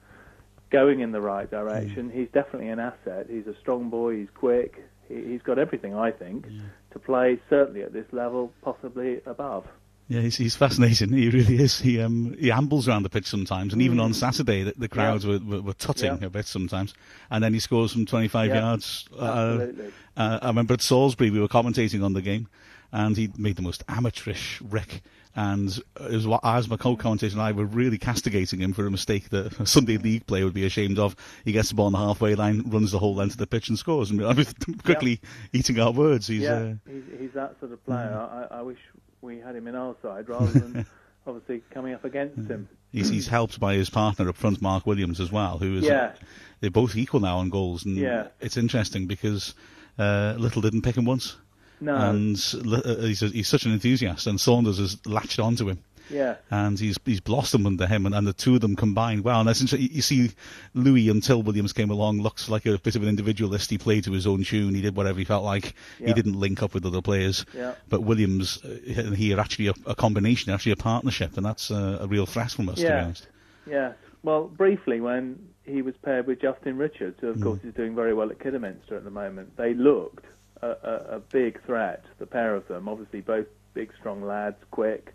going 0.71 1.01
in 1.01 1.13
the 1.13 1.21
right 1.21 1.51
direction, 1.51 2.11
mm. 2.11 2.15
he's 2.15 2.29
definitely 2.33 2.69
an 2.69 2.79
asset. 2.79 3.27
He's 3.29 3.47
a 3.47 3.55
strong 3.61 3.91
boy. 3.91 4.19
He's 4.19 4.31
quick. 4.35 4.83
He, 5.09 5.33
has 5.33 5.43
got 5.43 5.59
everything, 5.59 5.95
I 5.95 6.13
think, 6.13 6.47
to 6.93 6.99
play 6.99 7.41
certainly 7.51 7.83
at 7.83 7.93
this 7.93 8.07
level, 8.13 8.53
possibly 8.63 9.21
above. 9.27 9.67
Yeah, 10.11 10.23
he's, 10.23 10.37
he's 10.37 10.57
fascinating. 10.57 11.13
He 11.13 11.31
really 11.31 11.57
is. 11.63 11.81
He 11.81 12.01
um, 12.01 12.37
he 12.39 12.51
ambles 12.51 12.89
around 12.89 13.05
the 13.05 13.09
pitch 13.09 13.27
sometimes, 13.27 13.73
and 13.73 13.81
mm. 13.81 13.85
even 13.85 14.01
on 14.01 14.13
Saturday, 14.13 14.65
the, 14.65 14.75
the 14.77 14.89
crowds 14.89 15.25
yeah. 15.25 15.39
were, 15.39 15.39
were, 15.39 15.63
were 15.63 15.73
tutting 15.73 16.19
yeah. 16.21 16.27
a 16.27 16.31
bit 16.31 16.47
sometimes. 16.47 16.95
And 17.31 17.45
then 17.45 17.55
he 17.55 17.61
scores 17.61 17.93
from 17.93 18.07
25 18.07 18.49
yeah. 18.49 18.59
yards. 18.59 19.09
Uh, 19.17 19.25
Absolutely. 19.25 19.93
Uh, 20.17 20.39
I 20.43 20.49
remember 20.49 20.75
at 20.75 20.83
Salisbury, 20.83 21.31
we 21.31 21.41
were 21.41 21.47
commentating 21.47 22.05
on 22.05 22.13
the 22.13 22.23
game, 22.23 22.49
and 22.91 23.17
he 23.17 23.31
made 23.37 23.55
the 23.55 23.63
most 23.63 23.85
amateurish 23.89 24.61
wreck 24.63 25.01
and 25.37 25.69
as, 26.01 26.27
as 26.43 26.69
my 26.69 26.77
co-commentator 26.77 27.35
and 27.35 27.43
I 27.43 27.53
were 27.53 27.65
really 27.65 27.99
castigating 27.99 28.61
him 28.61 28.73
for 28.73 28.87
a 28.87 28.91
mistake 28.91 29.31
that 29.31 29.59
a 29.61 29.67
Sunday 29.67 29.97
league 29.97 30.27
player 30.27 30.45
would 30.45 30.55
be 30.55 30.67
ashamed 30.67 30.99
of. 30.99 31.15
He 31.45 31.53
gets 31.53 31.69
the 31.69 31.77
ball 31.77 31.87
on 31.87 31.93
the 31.93 31.99
halfway 31.99 32.35
line, 32.35 32.63
runs 32.67 32.91
the 32.91 32.99
whole 32.99 33.15
length 33.15 33.35
of 33.35 33.39
the 33.39 33.47
pitch 33.47 33.69
and 33.69 33.79
scores. 33.79 34.11
And 34.11 34.25
I 34.25 34.33
was 34.33 34.53
quickly 34.85 35.21
eating 35.53 35.79
our 35.79 35.93
words. 35.93 36.27
He's, 36.27 36.43
yeah, 36.43 36.53
uh, 36.53 36.75
he's, 36.89 37.03
he's, 37.19 37.33
that 37.35 37.59
sort 37.61 37.73
of 37.73 37.85
player. 37.85 38.11
Mm. 38.11 38.53
I, 38.53 38.59
I, 38.59 38.63
wish 38.63 38.79
we 39.21 39.39
had 39.39 39.55
him 39.55 39.69
in 39.69 39.77
our 39.77 39.95
side 40.03 40.29
rather 40.29 40.47
than 40.47 40.87
obviously 41.27 41.63
coming 41.71 41.95
up 41.95 42.05
against 42.05 42.51
him. 42.51 42.69
He's, 42.93 43.09
he's 43.09 43.29
helped 43.29 43.61
by 43.61 43.75
his 43.75 43.89
partner 43.89 44.29
up 44.29 44.37
front, 44.37 44.61
Mark 44.61 44.85
Williams, 44.85 45.21
as 45.21 45.31
well, 45.31 45.59
who 45.59 45.77
is 45.77 45.85
yeah. 45.85 46.13
they're 46.59 46.71
both 46.71 46.97
equal 46.97 47.21
now 47.21 47.39
on 47.39 47.51
goals, 47.51 47.85
and 47.85 47.97
yeah. 47.97 48.29
it's 48.41 48.57
interesting 48.57 49.07
because 49.07 49.55
uh, 49.97 50.35
Little 50.37 50.61
didn't 50.61 50.83
pick 50.83 50.97
him 50.97 51.05
once. 51.05 51.37
No. 51.81 51.97
And 51.97 52.37
uh, 52.55 52.97
he's, 53.03 53.23
a, 53.23 53.29
he's 53.29 53.49
such 53.49 53.65
an 53.65 53.73
enthusiast, 53.73 54.27
and 54.27 54.41
Saunders 54.41 54.79
has 54.79 55.05
latched 55.07 55.39
onto 55.39 55.69
him. 55.69 55.83
Yeah. 56.11 56.37
And 56.51 56.79
he's 56.79 56.99
he's 57.05 57.21
blossomed 57.21 57.67
under 57.67 57.87
him, 57.87 58.05
and, 58.05 58.15
and 58.15 58.27
the 58.27 58.33
two 58.33 58.57
of 58.57 58.61
them 58.61 58.77
combined 58.77 59.25
well. 59.25 59.41
And 59.41 59.49
essentially, 59.49 59.83
you 59.83 60.03
see 60.03 60.33
Louis 60.75 61.09
until 61.09 61.43
Williams 61.43 61.73
came 61.73 61.91
along 61.91 62.21
looks 62.21 62.49
like 62.49 62.67
a 62.67 62.79
bit 62.79 62.97
of 62.97 63.03
an 63.03 63.09
individualist. 63.09 63.71
He 63.71 63.79
played 63.79 64.05
to 64.05 64.13
his 64.13 64.27
own 64.27 64.45
tune. 64.45 64.75
He 64.75 64.83
did 64.83 64.97
whatever 64.97 65.19
he 65.19 65.25
felt 65.25 65.45
like. 65.45 65.75
Yeah. 65.99 66.09
He 66.09 66.15
didn't 66.15 66.39
link 66.39 66.63
up 66.63 66.75
with 66.75 66.85
other 66.85 67.01
players. 67.01 67.47
Yeah. 67.55 67.75
But 67.89 68.03
Williams 68.03 68.59
uh, 68.65 68.79
and 69.01 69.17
he 69.17 69.33
are 69.33 69.41
actually 69.41 69.69
a, 69.69 69.75
a 69.87 69.95
combination, 69.95 70.53
actually 70.53 70.73
a 70.73 70.77
partnership, 70.77 71.37
and 71.37 71.47
that's 71.47 71.71
a, 71.71 71.99
a 72.01 72.07
real 72.07 72.27
threat 72.27 72.51
from 72.51 72.69
us. 72.69 72.79
Yeah. 72.79 72.89
To 72.89 72.95
be 72.95 73.01
honest. 73.05 73.29
Yeah. 73.67 73.93
Well, 74.23 74.49
briefly 74.49 75.01
when 75.01 75.39
he 75.65 75.83
was 75.83 75.95
paired 76.03 76.27
with 76.27 76.41
Justin 76.41 76.77
Richards, 76.77 77.19
who 77.21 77.29
of 77.29 77.37
mm. 77.37 77.43
course 77.43 77.61
is 77.63 77.73
doing 77.75 77.95
very 77.95 78.13
well 78.13 78.31
at 78.31 78.41
Kidderminster 78.41 78.97
at 78.97 79.05
the 79.05 79.11
moment, 79.11 79.57
they 79.57 79.75
looked 79.75 80.25
a, 80.62 80.69
a, 80.69 81.17
a 81.17 81.19
big 81.21 81.62
threat. 81.64 82.05
The 82.19 82.26
pair 82.26 82.55
of 82.55 82.67
them, 82.69 82.88
obviously, 82.88 83.21
both 83.21 83.47
big, 83.75 83.90
strong 83.99 84.23
lads, 84.23 84.57
quick, 84.71 85.14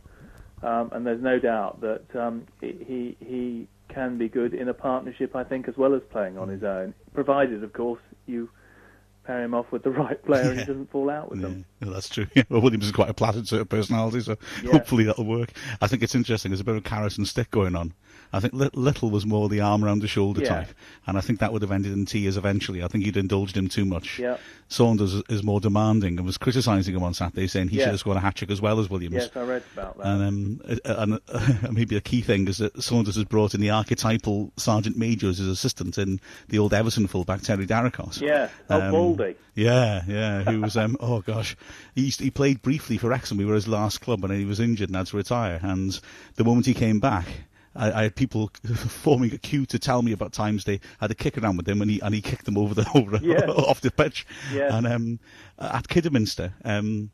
um, 0.64 0.90
and 0.94 1.06
there's 1.06 1.22
no 1.22 1.40
doubt 1.40 1.82
that 1.82 2.16
um, 2.16 2.46
he 2.62 3.16
he 3.20 3.68
can 3.90 4.18
be 4.18 4.28
good 4.28 4.54
in 4.54 4.68
a 4.70 4.74
partnership. 4.74 5.36
I 5.36 5.44
think 5.44 5.68
as 5.68 5.78
well 5.78 5.94
as 5.94 6.02
playing 6.12 6.38
on 6.38 6.50
his 6.50 6.64
own, 6.64 6.94
provided, 7.14 7.64
of 7.64 7.74
course, 7.74 8.02
you 8.26 8.50
pair 9.26 9.44
him 9.44 9.54
off 9.56 9.72
with 9.72 9.84
the 9.84 9.90
right 10.04 10.24
player 10.26 10.50
and 10.52 10.60
he 10.60 10.66
doesn't 10.66 10.92
fall 10.92 11.10
out 11.10 11.30
with 11.32 11.40
Yeah, 11.40 11.48
them. 11.48 11.66
well, 11.82 11.92
that's 11.94 12.10
true. 12.10 12.28
well, 12.50 12.62
Williams 12.62 12.86
is 12.86 12.92
quite 12.92 13.10
a 13.10 13.14
placid 13.14 13.48
sort 13.48 13.62
of 13.62 13.70
personality, 13.70 14.20
so 14.22 14.38
Yeah. 14.64 14.72
hopefully 14.74 15.04
that'll 15.04 15.26
work. 15.26 15.52
I 15.82 15.88
think 15.88 16.04
it's 16.04 16.14
interesting. 16.16 16.52
There's 16.52 16.60
a 16.62 16.64
bit 16.66 16.76
of 16.76 16.84
carrot 16.84 17.18
and 17.18 17.28
stick 17.28 17.50
going 17.52 17.76
on. 17.76 17.94
I 18.34 18.40
think 18.40 18.54
Little 18.54 19.10
was 19.10 19.26
more 19.26 19.48
the 19.50 19.62
arm 19.62 19.84
around 19.86 20.02
the 20.02 20.08
shoulder 20.08 20.42
Yeah. 20.42 20.50
type, 20.50 20.68
and 21.08 21.18
I 21.18 21.22
think 21.22 21.40
that 21.40 21.54
would 21.54 21.62
have 21.62 21.72
ended 21.72 21.94
in 21.94 22.06
tears 22.06 22.36
eventually. 22.38 22.84
I 22.84 22.88
think 22.88 23.06
you'd 23.06 23.18
indulged 23.18 23.56
him 23.56 23.68
too 23.70 23.86
much. 23.86 24.20
Yeah. 24.20 24.38
Saunders 24.68 25.22
is- 25.30 25.44
more 25.44 25.60
demanding 25.62 26.18
and 26.18 26.26
was 26.26 26.38
criticising 26.40 26.96
him 26.96 27.04
on 27.04 27.14
Saturday, 27.14 27.48
saying 27.48 27.68
he 27.70 27.78
Yeah. 27.78 27.84
should 27.86 27.92
have 27.92 28.00
scored 28.00 28.18
a 28.18 28.20
hat 28.20 28.36
trick 28.36 28.50
as 28.50 28.60
well 28.62 28.80
as 28.80 28.90
Williams. 28.90 29.14
Yes, 29.16 29.30
I 29.36 29.44
read 29.44 29.64
about 29.74 29.98
that. 30.00 30.08
And, 30.08 30.24
um, 30.24 30.62
uh, 30.68 30.94
and 30.98 31.20
uh, 31.32 31.70
maybe 31.72 31.96
a 31.96 32.02
key 32.02 32.22
thing 32.22 32.48
is 32.48 32.58
that 32.58 32.82
Saunders 32.82 33.16
has 33.16 33.26
brought 33.26 33.54
in 33.54 33.62
the 33.62 33.70
archetypal 33.70 34.52
Sergeant 34.58 34.98
Major 34.98 35.30
as 35.30 35.38
his 35.38 35.48
assistant 35.48 35.98
in 35.98 36.20
the 36.50 36.58
old 36.60 36.74
Everton 36.74 37.08
fullback 37.08 37.42
Terry 37.42 37.68
Darracott. 37.68 38.20
yeah, 38.22 38.50
oh, 38.70 38.82
Um, 38.82 38.92
Baldy. 38.92 39.36
Yeah, 39.54 40.02
yeah. 40.08 40.44
Who 40.44 40.62
was 40.64 40.76
um 40.76 40.98
oh 41.00 41.22
gosh. 41.22 41.56
He 41.94 42.06
used 42.06 42.20
he 42.20 42.30
played 42.32 42.62
briefly 42.62 42.98
for 42.98 43.10
Wrexham. 43.10 43.38
We 43.38 43.46
were 43.46 43.54
his 43.56 43.68
last 43.68 44.02
club 44.02 44.24
and 44.26 44.34
he 44.34 44.46
was 44.46 44.60
injured 44.60 44.90
and 44.90 44.96
had 44.98 45.08
to 45.08 45.18
retire. 45.18 45.60
And 45.62 45.98
the 46.36 46.44
moment 46.44 46.66
he 46.66 46.74
came 46.74 47.00
back 47.00 47.26
I, 47.76 47.92
I 48.00 48.04
had 48.04 48.16
people 48.16 48.52
forming 48.76 49.34
a 49.34 49.38
queue 49.38 49.66
to 49.68 49.78
tell 49.80 50.02
me 50.02 50.12
about 50.12 50.32
times 50.34 50.64
they 50.64 50.80
had 51.00 51.12
a 51.12 51.16
kick 51.16 51.38
around 51.38 51.58
with 51.58 51.68
him 51.68 51.82
and 51.82 51.92
he 51.92 52.00
and 52.02 52.14
he 52.16 52.22
kicked 52.22 52.46
them 52.46 52.58
over 52.58 52.74
the 52.74 52.90
over 52.96 53.20
Yeah. 53.22 53.46
off 53.48 53.82
the 53.82 53.92
pitch. 53.92 54.26
Yeah. 54.54 54.76
And 54.78 54.88
um 54.88 55.20
at 55.60 55.88
Kidderminster, 55.88 56.54
um 56.64 57.12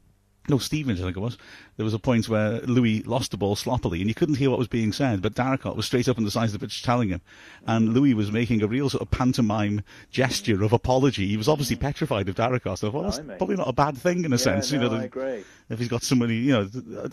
no, 0.49 0.57
Stevens, 0.57 0.99
I 0.99 1.05
think 1.05 1.17
it 1.17 1.21
was. 1.21 1.37
There 1.77 1.83
was 1.83 1.93
a 1.93 1.99
point 1.99 2.27
where 2.27 2.61
Louis 2.61 3.03
lost 3.03 3.31
the 3.31 3.37
ball 3.37 3.55
sloppily, 3.55 3.99
and 3.99 4.09
you 4.09 4.15
couldn't 4.15 4.35
hear 4.35 4.49
what 4.49 4.57
was 4.59 4.67
being 4.67 4.91
said. 4.91 5.21
But 5.21 5.35
Darracott 5.35 5.75
was 5.75 5.85
straight 5.85 6.09
up 6.09 6.17
on 6.17 6.23
the 6.23 6.31
side 6.31 6.45
of 6.45 6.51
the 6.53 6.59
pitch 6.59 6.81
telling 6.81 7.09
him, 7.09 7.21
and 7.67 7.93
Louis 7.93 8.15
was 8.15 8.31
making 8.31 8.63
a 8.63 8.67
real 8.67 8.89
sort 8.89 9.03
of 9.03 9.11
pantomime 9.11 9.83
gesture 10.09 10.63
of 10.63 10.73
apology. 10.73 11.27
He 11.27 11.37
was 11.37 11.47
obviously 11.47 11.75
mm. 11.75 11.81
petrified 11.81 12.27
of 12.27 12.35
Darracott. 12.35 12.79
So 12.79 12.87
I 12.87 12.91
thought, 12.91 12.93
well, 12.93 13.03
that's 13.03 13.19
probably 13.37 13.55
not 13.55 13.67
a 13.67 13.73
bad 13.73 13.97
thing 13.97 14.25
in 14.25 14.33
a 14.33 14.35
Yeah, 14.35 14.37
sense. 14.37 14.71
you 14.71 14.79
no, 14.79 14.89
know, 14.89 14.97
I 14.97 15.03
agree. 15.03 15.43
if 15.69 15.77
he's 15.77 15.87
got 15.89 16.01
somebody, 16.03 16.37
you 16.37 16.53
know, 16.53 16.69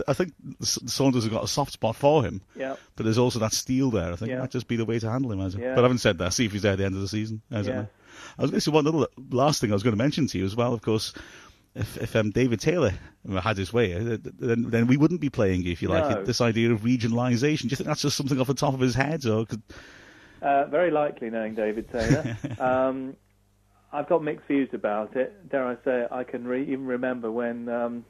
I 0.09 0.15
think 0.15 0.33
Saunders 0.63 1.25
has 1.25 1.33
got 1.33 1.45
a 1.45 1.49
soft 1.49 1.73
spot 1.73 1.97
for 1.97 2.25
him. 2.25 2.41
Yeah. 2.57 2.77
But 2.97 3.05
there's 3.05 3.19
also 3.19 3.39
that 3.41 3.53
steel 3.53 3.91
there. 3.91 4.13
I 4.13 4.17
think 4.17 4.31
Yeah. 4.31 4.37
that'd 4.37 4.53
just 4.53 4.69
be 4.69 4.77
the 4.77 4.87
way 4.87 4.99
to 4.99 5.11
handle 5.11 5.31
him. 5.33 5.41
As 5.41 5.55
Yeah. 5.55 5.75
But 5.75 5.83
having 5.83 5.99
said 5.99 6.19
that, 6.19 6.33
see 6.33 6.47
if 6.47 6.53
he's 6.53 6.63
there 6.63 6.73
at 6.73 6.79
the 6.79 6.85
end 6.87 6.95
of 6.95 7.03
the 7.03 7.09
season. 7.09 7.43
As 7.51 7.67
Yeah. 7.67 7.85
I 8.39 8.43
was 8.43 8.51
going 8.51 8.59
to 8.59 8.61
say 8.63 8.71
one 8.71 8.85
little 8.85 9.07
last 9.31 9.61
thing 9.61 9.71
I 9.71 9.75
was 9.75 9.83
going 9.83 9.97
to 9.97 10.03
mention 10.03 10.27
to 10.29 10.39
you 10.39 10.45
as 10.45 10.57
well. 10.57 10.73
Of 10.75 10.83
course, 10.83 11.13
if, 11.79 11.97
if 11.97 12.17
um, 12.17 12.31
David 12.31 12.61
Taylor 12.61 12.93
had 13.43 13.57
his 13.57 13.73
way, 13.73 13.95
uh, 13.95 14.19
then, 14.39 14.71
then 14.71 14.87
we 14.87 14.97
wouldn't 14.97 15.21
be 15.21 15.31
playing 15.31 15.63
you, 15.63 15.73
if 15.73 15.83
you 15.83 15.89
like. 15.89 16.09
No. 16.11 16.25
This 16.25 16.41
idea 16.41 16.73
of 16.73 16.81
regionalisation. 16.81 17.63
Do 17.63 17.69
you 17.69 17.77
think 17.77 17.87
that's 17.87 18.03
just 18.03 18.17
something 18.17 18.41
off 18.41 18.47
the 18.47 18.55
top 18.55 18.75
of 18.75 18.81
his 18.81 18.95
head, 18.95 19.25
or 19.27 19.47
could, 19.47 19.63
Uh, 20.43 20.67
very 20.67 20.91
likely, 20.91 21.31
knowing 21.31 21.55
David 21.55 21.91
Taylor. 21.91 22.37
um, 22.61 23.17
I've 23.93 24.09
got 24.09 24.23
mixed 24.23 24.47
views 24.47 24.69
about 24.73 25.17
it. 25.17 25.49
Dare 25.51 25.67
I 25.67 25.77
say, 25.85 26.07
I 26.11 26.25
can 26.25 26.47
re- 26.47 26.63
even 26.63 26.87
remember 26.87 27.31
when 27.33 27.69
um, 27.69 28.05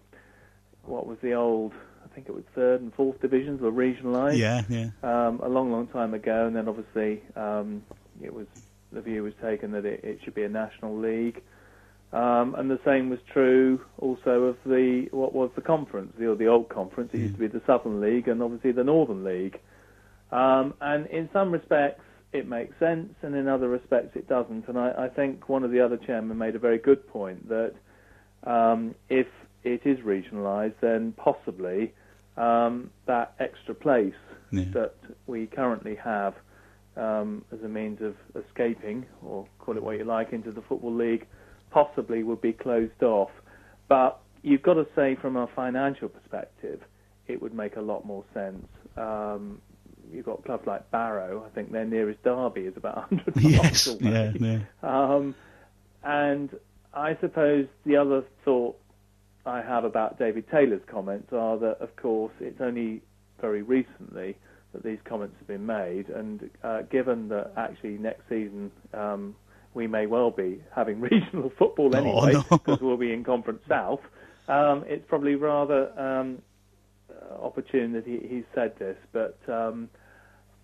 what 0.83 1.07
was 1.07 1.19
the 1.23 1.35
old? 1.35 1.73
I 2.05 2.09
think 2.15 2.29
it 2.29 2.35
was 2.35 2.45
third 2.55 2.81
and 2.81 2.93
fourth 2.95 3.21
divisions 3.21 3.61
were 3.61 3.71
regionalised. 3.71 4.39
yeah, 4.39 4.63
yeah, 4.69 4.91
um, 5.03 5.41
a 5.41 5.49
long, 5.49 5.71
long 5.71 5.87
time 5.87 6.15
ago, 6.15 6.47
and 6.47 6.57
then 6.57 6.69
obviously 6.69 7.23
um, 7.37 7.83
it 8.21 8.33
was 8.35 8.47
the 8.91 9.01
view 9.01 9.23
was 9.23 9.35
taken 9.41 9.71
that 9.73 9.85
it, 9.85 10.03
it 10.03 10.19
should 10.25 10.35
be 10.35 10.43
a 10.43 10.49
national 10.49 10.97
league, 10.99 11.43
um, 12.13 12.55
and 12.55 12.71
the 12.71 12.81
same 12.85 13.11
was 13.11 13.19
true 13.33 13.81
also 13.99 14.45
of 14.45 14.57
the 14.65 15.09
what 15.11 15.35
was 15.35 15.51
the 15.55 15.61
conference, 15.63 16.13
the, 16.19 16.35
the 16.35 16.47
old 16.47 16.69
conference. 16.69 17.11
It 17.13 17.19
used 17.19 17.35
to 17.35 17.41
be 17.41 17.47
the 17.49 17.63
Southern 17.67 18.01
League 18.01 18.29
and 18.29 18.43
obviously 18.43 18.73
the 18.73 18.85
Northern 18.85 19.25
League, 19.25 19.61
um, 20.33 20.75
and 20.81 21.07
in 21.09 21.29
some 21.33 21.51
respects 21.53 22.03
it 22.33 22.47
makes 22.47 22.79
sense, 22.79 23.15
and 23.23 23.35
in 23.35 23.49
other 23.49 23.69
respects 23.69 24.15
it 24.15 24.29
doesn't. 24.29 24.69
And 24.69 24.79
I, 24.79 25.07
I 25.07 25.09
think 25.09 25.49
one 25.49 25.65
of 25.65 25.71
the 25.71 25.81
other 25.81 25.97
chairmen 25.97 26.37
made 26.37 26.55
a 26.55 26.59
very 26.59 26.79
good 26.79 27.07
point 27.09 27.49
that 27.49 27.75
um, 28.45 28.95
if 29.09 29.27
it 29.65 29.83
is 29.85 29.99
regionalised, 30.01 30.75
then 30.81 31.13
possibly 31.17 31.93
um, 32.37 32.91
that 33.07 33.35
extra 33.41 33.75
place 33.75 34.15
Yeah. 34.51 34.65
that 34.73 34.95
we 35.27 35.47
currently 35.47 35.97
have 35.97 36.35
um, 36.97 37.45
as 37.53 37.63
a 37.63 37.69
means 37.69 38.01
of 38.01 38.15
escaping, 38.35 39.07
or 39.23 39.47
call 39.59 39.77
it 39.77 39.83
what 39.83 39.97
you 39.99 40.05
like, 40.05 40.33
into 40.33 40.53
the 40.53 40.63
Football 40.63 40.95
League, 40.95 41.27
possibly 41.71 42.23
would 42.23 42.41
be 42.41 42.53
closed 42.53 43.03
off. 43.03 43.31
But 43.89 44.21
you've 44.43 44.63
got 44.63 44.75
to 44.75 44.87
say, 44.95 45.17
from 45.17 45.37
a 45.37 45.47
financial 45.55 46.09
perspective, 46.09 46.81
it 47.27 47.41
would 47.41 47.55
make 47.55 47.77
a 47.77 47.81
lot 47.81 48.05
more 48.05 48.25
sense. 48.35 48.67
Um, 48.97 49.61
you've 50.13 50.27
got 50.27 50.45
clubs 50.45 50.67
like 50.67 50.91
Barrow. 50.91 51.45
I 51.47 51.55
think 51.55 51.73
their 51.73 51.85
nearest 51.85 52.23
derby 52.23 52.63
is 52.63 52.77
about 52.77 53.11
100 53.11 53.37
miles 53.43 53.53
yes, 53.53 53.87
away. 53.87 53.99
yeah, 54.01 54.33
yeah. 54.39 54.59
Um, 54.83 55.35
and 56.05 56.51
I 56.95 57.17
suppose 57.21 57.67
the 57.85 57.97
other 57.97 58.25
thought 58.45 58.79
I 59.45 59.63
have 59.63 59.85
about 59.85 60.19
David 60.19 60.45
Taylor's 60.51 60.83
comments 60.87 61.33
are 61.33 61.59
that, 61.59 61.81
of 61.81 61.95
course, 61.97 62.33
it's 62.41 62.61
only 62.61 63.03
very 63.41 63.63
recently 63.63 64.37
that 64.73 64.83
these 64.83 64.99
comments 65.05 65.37
have 65.39 65.49
been 65.49 65.65
made, 65.65 66.09
and 66.11 66.51
uh, 66.63 66.83
given 66.83 67.29
that 67.29 67.53
actually 67.57 67.97
next 67.99 68.23
season 68.29 68.71
um, 68.93 69.35
we 69.79 69.87
may 69.87 70.07
well 70.07 70.31
be 70.31 70.61
having 70.75 71.01
regional 71.13 71.51
football 71.57 71.95
anyway, 71.95 72.33
no. 72.33 72.43
because 72.51 72.81
we'll 72.81 72.97
be 72.97 73.13
in 73.13 73.25
Conference 73.25 73.63
South, 73.69 74.01
um, 74.49 74.85
it's 74.87 75.05
probably 75.09 75.37
rather 75.37 75.99
um, 75.99 76.43
opportune 77.41 77.93
that 77.93 78.05
he, 78.05 78.19
he 78.19 78.45
said 78.55 78.79
this, 78.79 78.99
but. 79.13 79.39
Um, 79.49 79.89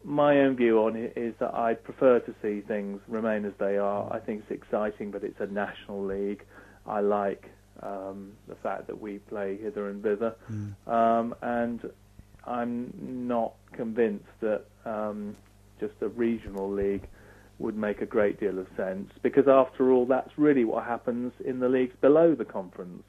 my 0.07 0.41
own 0.41 0.55
view 0.55 0.81
on 0.81 0.97
it 0.97 1.15
is 1.17 1.35
that 1.41 1.55
I 1.55 1.73
prefer 1.73 2.21
to 2.21 2.35
see 2.43 2.61
things 2.61 3.01
remain 3.09 3.47
as 3.47 3.55
they 3.59 3.79
are. 3.79 4.13
I 4.13 4.19
think 4.19 4.43
it's 4.43 4.63
exciting, 4.63 5.11
but 5.11 5.25
it's 5.25 5.41
a 5.41 5.47
national 5.47 6.05
league. 6.05 6.45
I 6.87 7.01
like 7.01 7.47
um, 7.83 8.33
the 8.47 8.55
fact 8.57 8.87
that 8.89 9.01
we 9.01 9.17
play 9.31 9.57
hither 9.57 9.89
and 9.89 10.03
thither, 10.03 10.35
um, 10.87 11.35
and 11.41 11.91
I'm 12.47 12.93
not 13.01 13.55
convinced 13.73 14.29
that 14.43 14.65
um, 14.85 15.37
just 15.81 15.95
a 16.03 16.09
regional 16.09 16.71
league 16.71 17.09
would 17.59 17.77
make 17.77 18.01
a 18.03 18.07
great 18.07 18.41
deal 18.41 18.59
of 18.59 18.67
sense 18.77 19.11
because, 19.23 19.47
after 19.49 19.93
all, 19.93 20.07
that's 20.07 20.31
really 20.37 20.65
what 20.65 20.85
happens 20.85 21.33
in 21.45 21.61
the 21.61 21.69
leagues 21.69 21.95
below 22.01 22.35
the 22.35 22.45
conference. 22.45 23.03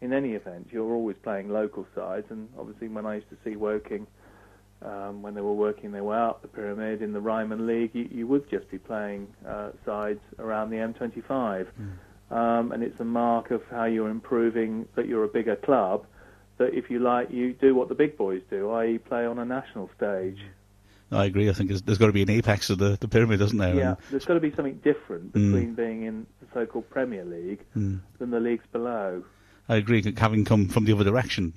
In 0.00 0.12
any 0.12 0.32
event, 0.32 0.68
you're 0.72 0.92
always 0.92 1.16
playing 1.22 1.48
local 1.48 1.86
sides, 1.94 2.26
and 2.30 2.48
obviously, 2.58 2.88
when 2.88 3.06
I 3.06 3.16
used 3.16 3.30
to 3.30 3.36
see 3.44 3.56
Woking 3.56 4.06
um, 4.84 5.22
when 5.22 5.34
they 5.34 5.40
were 5.40 5.52
working 5.52 5.92
their 5.92 6.04
way 6.04 6.16
up 6.16 6.42
the 6.42 6.48
pyramid 6.48 7.02
in 7.02 7.12
the 7.12 7.20
Ryman 7.20 7.66
League, 7.66 7.90
you, 7.94 8.08
you 8.10 8.26
would 8.26 8.48
just 8.50 8.70
be 8.70 8.78
playing 8.78 9.28
uh, 9.48 9.70
sides 9.86 10.20
around 10.38 10.70
the 10.70 10.76
M25. 10.76 11.66
Um, 12.30 12.72
and 12.72 12.82
it's 12.82 12.98
a 12.98 13.04
mark 13.04 13.50
of 13.50 13.62
how 13.70 13.84
you're 13.84 14.08
improving 14.08 14.86
that 14.96 15.06
you're 15.06 15.24
a 15.24 15.28
bigger 15.28 15.56
club, 15.56 16.06
that 16.58 16.72
if 16.72 16.90
you 16.90 16.98
like, 16.98 17.30
you 17.30 17.52
do 17.52 17.74
what 17.74 17.88
the 17.88 17.94
big 17.94 18.16
boys 18.16 18.40
do, 18.50 18.70
i.e., 18.70 18.98
play 18.98 19.26
on 19.26 19.38
a 19.38 19.44
national 19.44 19.90
stage. 19.96 20.38
I 21.12 21.26
agree. 21.26 21.48
I 21.48 21.52
think 21.52 21.68
there's, 21.68 21.82
there's 21.82 21.98
got 21.98 22.06
to 22.06 22.12
be 22.12 22.22
an 22.22 22.30
apex 22.30 22.70
of 22.70 22.78
the, 22.78 22.96
the 23.00 23.08
pyramid, 23.08 23.38
doesn't 23.38 23.58
there? 23.58 23.74
Yeah, 23.74 23.88
And- 23.90 23.96
there's 24.10 24.24
got 24.24 24.34
to 24.34 24.40
be 24.40 24.50
something 24.54 24.80
different 24.82 25.32
Mm. 25.32 25.52
between 25.52 25.74
being 25.74 26.02
in 26.04 26.26
the 26.40 26.46
so-called 26.54 26.88
Premier 26.90 27.24
League 27.24 27.60
Mm. 27.76 28.00
than 28.18 28.30
the 28.30 28.40
leagues 28.40 28.64
below. 28.72 29.22
I 29.72 29.76
agree. 29.76 30.02
Having 30.16 30.44
come 30.44 30.68
from 30.68 30.84
the 30.84 30.92
other 30.92 31.04
direction, 31.04 31.52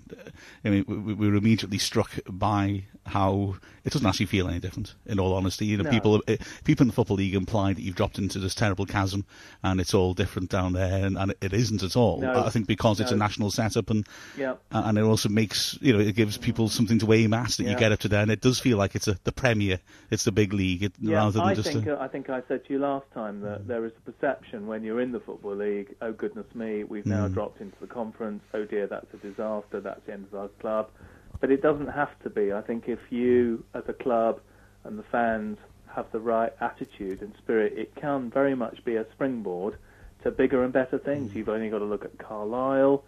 I 0.63 0.69
mean, 0.69 0.85
we, 0.87 1.13
we 1.13 1.29
were 1.29 1.35
immediately 1.35 1.77
struck 1.77 2.11
by 2.27 2.83
how 3.07 3.55
it 3.83 3.93
doesn't 3.93 4.07
actually 4.07 4.25
feel 4.25 4.47
any 4.47 4.57
different. 4.59 4.95
In 5.05 5.19
all 5.19 5.33
honesty, 5.33 5.65
you 5.67 5.77
know, 5.77 5.83
No. 5.83 5.89
people 5.91 6.21
uh, 6.27 6.37
people 6.63 6.83
in 6.83 6.87
the 6.87 6.93
football 6.93 7.17
league 7.17 7.35
imply 7.35 7.71
that 7.73 7.81
you've 7.81 7.95
dropped 7.95 8.17
into 8.17 8.39
this 8.39 8.55
terrible 8.55 8.85
chasm 8.87 9.25
and 9.61 9.79
it's 9.79 9.93
all 9.93 10.15
different 10.15 10.49
down 10.49 10.73
there, 10.73 11.05
and, 11.05 11.15
and 11.17 11.35
it 11.41 11.53
isn't 11.53 11.83
at 11.83 11.95
all. 11.95 12.19
No. 12.21 12.43
I 12.45 12.49
think 12.49 12.65
because 12.65 12.99
it's 12.99 13.11
a 13.11 13.15
national 13.15 13.51
setup, 13.51 13.89
and 13.91 14.07
Yeah. 14.37 14.55
and 14.71 14.97
it 14.97 15.03
also 15.03 15.29
makes 15.29 15.77
you 15.81 15.93
know 15.93 15.99
it 15.99 16.15
gives 16.15 16.37
people 16.37 16.67
something 16.69 16.97
to 16.99 17.13
aim 17.13 17.33
at 17.33 17.49
that 17.57 17.63
you 17.65 17.75
get 17.75 17.91
up 17.91 17.99
to 17.99 18.07
there, 18.07 18.21
and 18.23 18.31
it 18.31 18.41
does 18.41 18.59
feel 18.59 18.77
like 18.77 18.95
it's 18.95 19.07
a, 19.07 19.17
the 19.23 19.31
Premier, 19.31 19.79
it's 20.09 20.23
the 20.23 20.31
big 20.31 20.51
league, 20.53 20.81
it, 20.83 20.93
Yeah, 20.99 21.17
rather 21.17 21.31
than 21.33 21.41
I 21.41 21.53
just. 21.53 21.71
think 21.71 21.85
a, 21.85 21.99
uh, 21.99 22.03
I 22.03 22.07
think 22.07 22.29
I 22.29 22.41
said 22.47 22.65
to 22.65 22.73
you 22.73 22.79
last 22.79 23.05
time 23.13 23.41
that 23.41 23.67
there 23.67 23.85
is 23.85 23.91
a 23.97 24.11
perception 24.11 24.65
when 24.67 24.83
you're 24.83 25.01
in 25.01 25.11
the 25.11 25.19
football 25.19 25.55
league. 25.55 25.93
Oh 26.01 26.11
goodness 26.11 26.45
me, 26.55 26.83
we've 26.85 27.05
now 27.05 27.27
Mm. 27.27 27.33
dropped 27.33 27.61
into 27.61 27.75
the 27.79 27.87
conference. 27.87 28.04
Oh 28.53 28.65
dear, 28.65 28.87
that's 28.87 29.13
a 29.13 29.17
disaster. 29.17 29.79
That's 29.81 30.01
the 30.05 30.13
end 30.13 30.27
of 30.31 30.35
our 30.39 30.47
club. 30.59 30.89
But 31.39 31.51
it 31.51 31.61
doesn't 31.61 31.87
have 31.87 32.17
to 32.23 32.29
be. 32.29 32.53
I 32.53 32.61
think 32.61 32.87
if 32.87 32.99
you, 33.11 33.63
as 33.73 33.83
a 33.87 33.93
club, 33.93 34.39
and 34.83 34.97
the 34.97 35.03
fans 35.03 35.57
have 35.87 36.05
the 36.11 36.19
right 36.19 36.53
attitude 36.61 37.21
and 37.21 37.33
spirit, 37.37 37.73
it 37.77 37.95
can 37.95 38.29
very 38.29 38.55
much 38.55 38.83
be 38.85 38.95
a 38.95 39.05
springboard 39.13 39.75
to 40.23 40.31
bigger 40.31 40.63
and 40.63 40.71
better 40.73 40.97
things. 40.97 41.31
Mm. 41.31 41.35
You've 41.35 41.49
only 41.49 41.69
got 41.69 41.79
to 41.79 41.85
look 41.85 42.05
at 42.05 42.17
Carlisle 42.17 43.03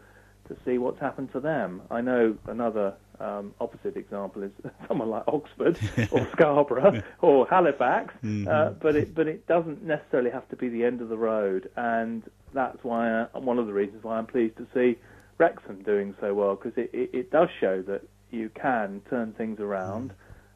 to 0.48 0.56
see 0.66 0.78
what's 0.78 1.00
happened 1.00 1.32
to 1.34 1.40
them. 1.40 1.82
I 1.92 2.02
know 2.02 2.36
another 2.48 2.96
Um, 3.20 3.56
opposite 3.60 3.98
example 3.98 4.44
is 4.44 4.52
someone 4.88 5.10
like 5.10 5.24
Oxford 5.28 5.80
or 6.12 6.28
Scarborough 6.34 7.02
or 7.20 7.48
Halifax, 7.48 8.14
Mm-hmm. 8.24 8.48
uh, 8.48 8.70
but 8.80 8.96
it 8.96 9.16
but 9.16 9.28
it 9.28 9.48
doesn't 9.48 9.82
necessarily 9.84 10.30
have 10.30 10.48
to 10.50 10.56
be 10.56 10.70
the 10.70 10.84
end 10.86 11.02
of 11.02 11.10
the 11.10 11.18
road, 11.18 11.70
and 11.76 12.22
that's 12.58 12.84
why 12.84 13.28
I, 13.34 13.38
one 13.38 13.60
of 13.60 13.68
the 13.68 13.74
reasons 13.74 14.04
why 14.04 14.18
I'm 14.18 14.26
pleased 14.26 14.58
to 14.58 14.68
see 14.74 15.00
Wrexham 15.38 15.84
doing 15.84 16.16
so 16.20 16.34
well 16.34 16.56
because 16.56 16.78
it, 16.78 16.90
it, 16.94 17.10
it 17.14 17.32
does 17.32 17.50
show 17.60 17.82
that 17.84 18.02
you 18.32 18.50
can 18.50 19.02
turn 19.10 19.34
things 19.34 19.60
around. 19.60 20.14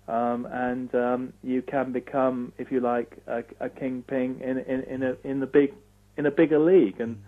Um, 0.07 0.47
and 0.51 0.93
um, 0.95 1.33
you 1.43 1.61
can 1.61 1.93
become, 1.93 2.51
if 2.57 2.71
you 2.71 2.79
like, 2.81 3.17
a, 3.27 3.43
a 3.59 3.69
kingpin 3.69 4.41
in, 4.41 4.57
in, 4.57 4.81
in, 4.83 5.03
a, 5.03 5.15
in 5.23 5.39
the 5.39 5.45
big 5.45 5.73
in 6.17 6.25
a 6.25 6.31
bigger 6.31 6.59
league, 6.59 6.99
and 6.99 7.21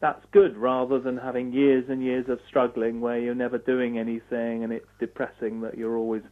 that's 0.00 0.24
good 0.32 0.56
rather 0.56 1.00
than 1.00 1.16
having 1.16 1.52
years 1.52 1.84
and 1.88 2.02
years 2.02 2.26
of 2.28 2.38
struggling 2.48 3.00
where 3.00 3.18
you're 3.18 3.34
never 3.34 3.58
doing 3.58 3.98
anything 3.98 4.64
and 4.64 4.72
it's 4.72 4.88
depressing 4.98 5.60
that 5.60 5.76
you're 5.76 5.96
always 5.96 6.22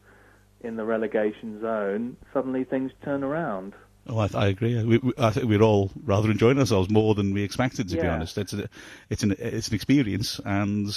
in 0.62 0.77
the 0.77 0.85
relegation 0.85 1.61
zone. 1.61 2.16
Suddenly 2.33 2.64
things 2.64 2.92
turn 3.05 3.22
around. 3.22 3.74
Oh, 4.10 4.18
I, 4.18 4.28
I 4.34 4.46
agree. 4.46 4.82
We, 4.82 4.98
we, 4.98 5.12
I 5.18 5.30
think 5.30 5.46
we're 5.46 5.60
all 5.62 5.90
rather 6.04 6.30
enjoying 6.30 6.58
ourselves 6.58 6.88
more 6.88 7.14
than 7.14 7.34
we 7.34 7.42
expected. 7.42 7.88
To 7.90 7.96
be 7.96 8.06
honest, 8.06 8.38
it's 8.38 8.52
a, 8.54 8.68
it's 9.10 9.22
an 9.22 9.34
it's 9.38 9.68
an 9.68 9.74
experience, 9.74 10.40
and 10.46 10.88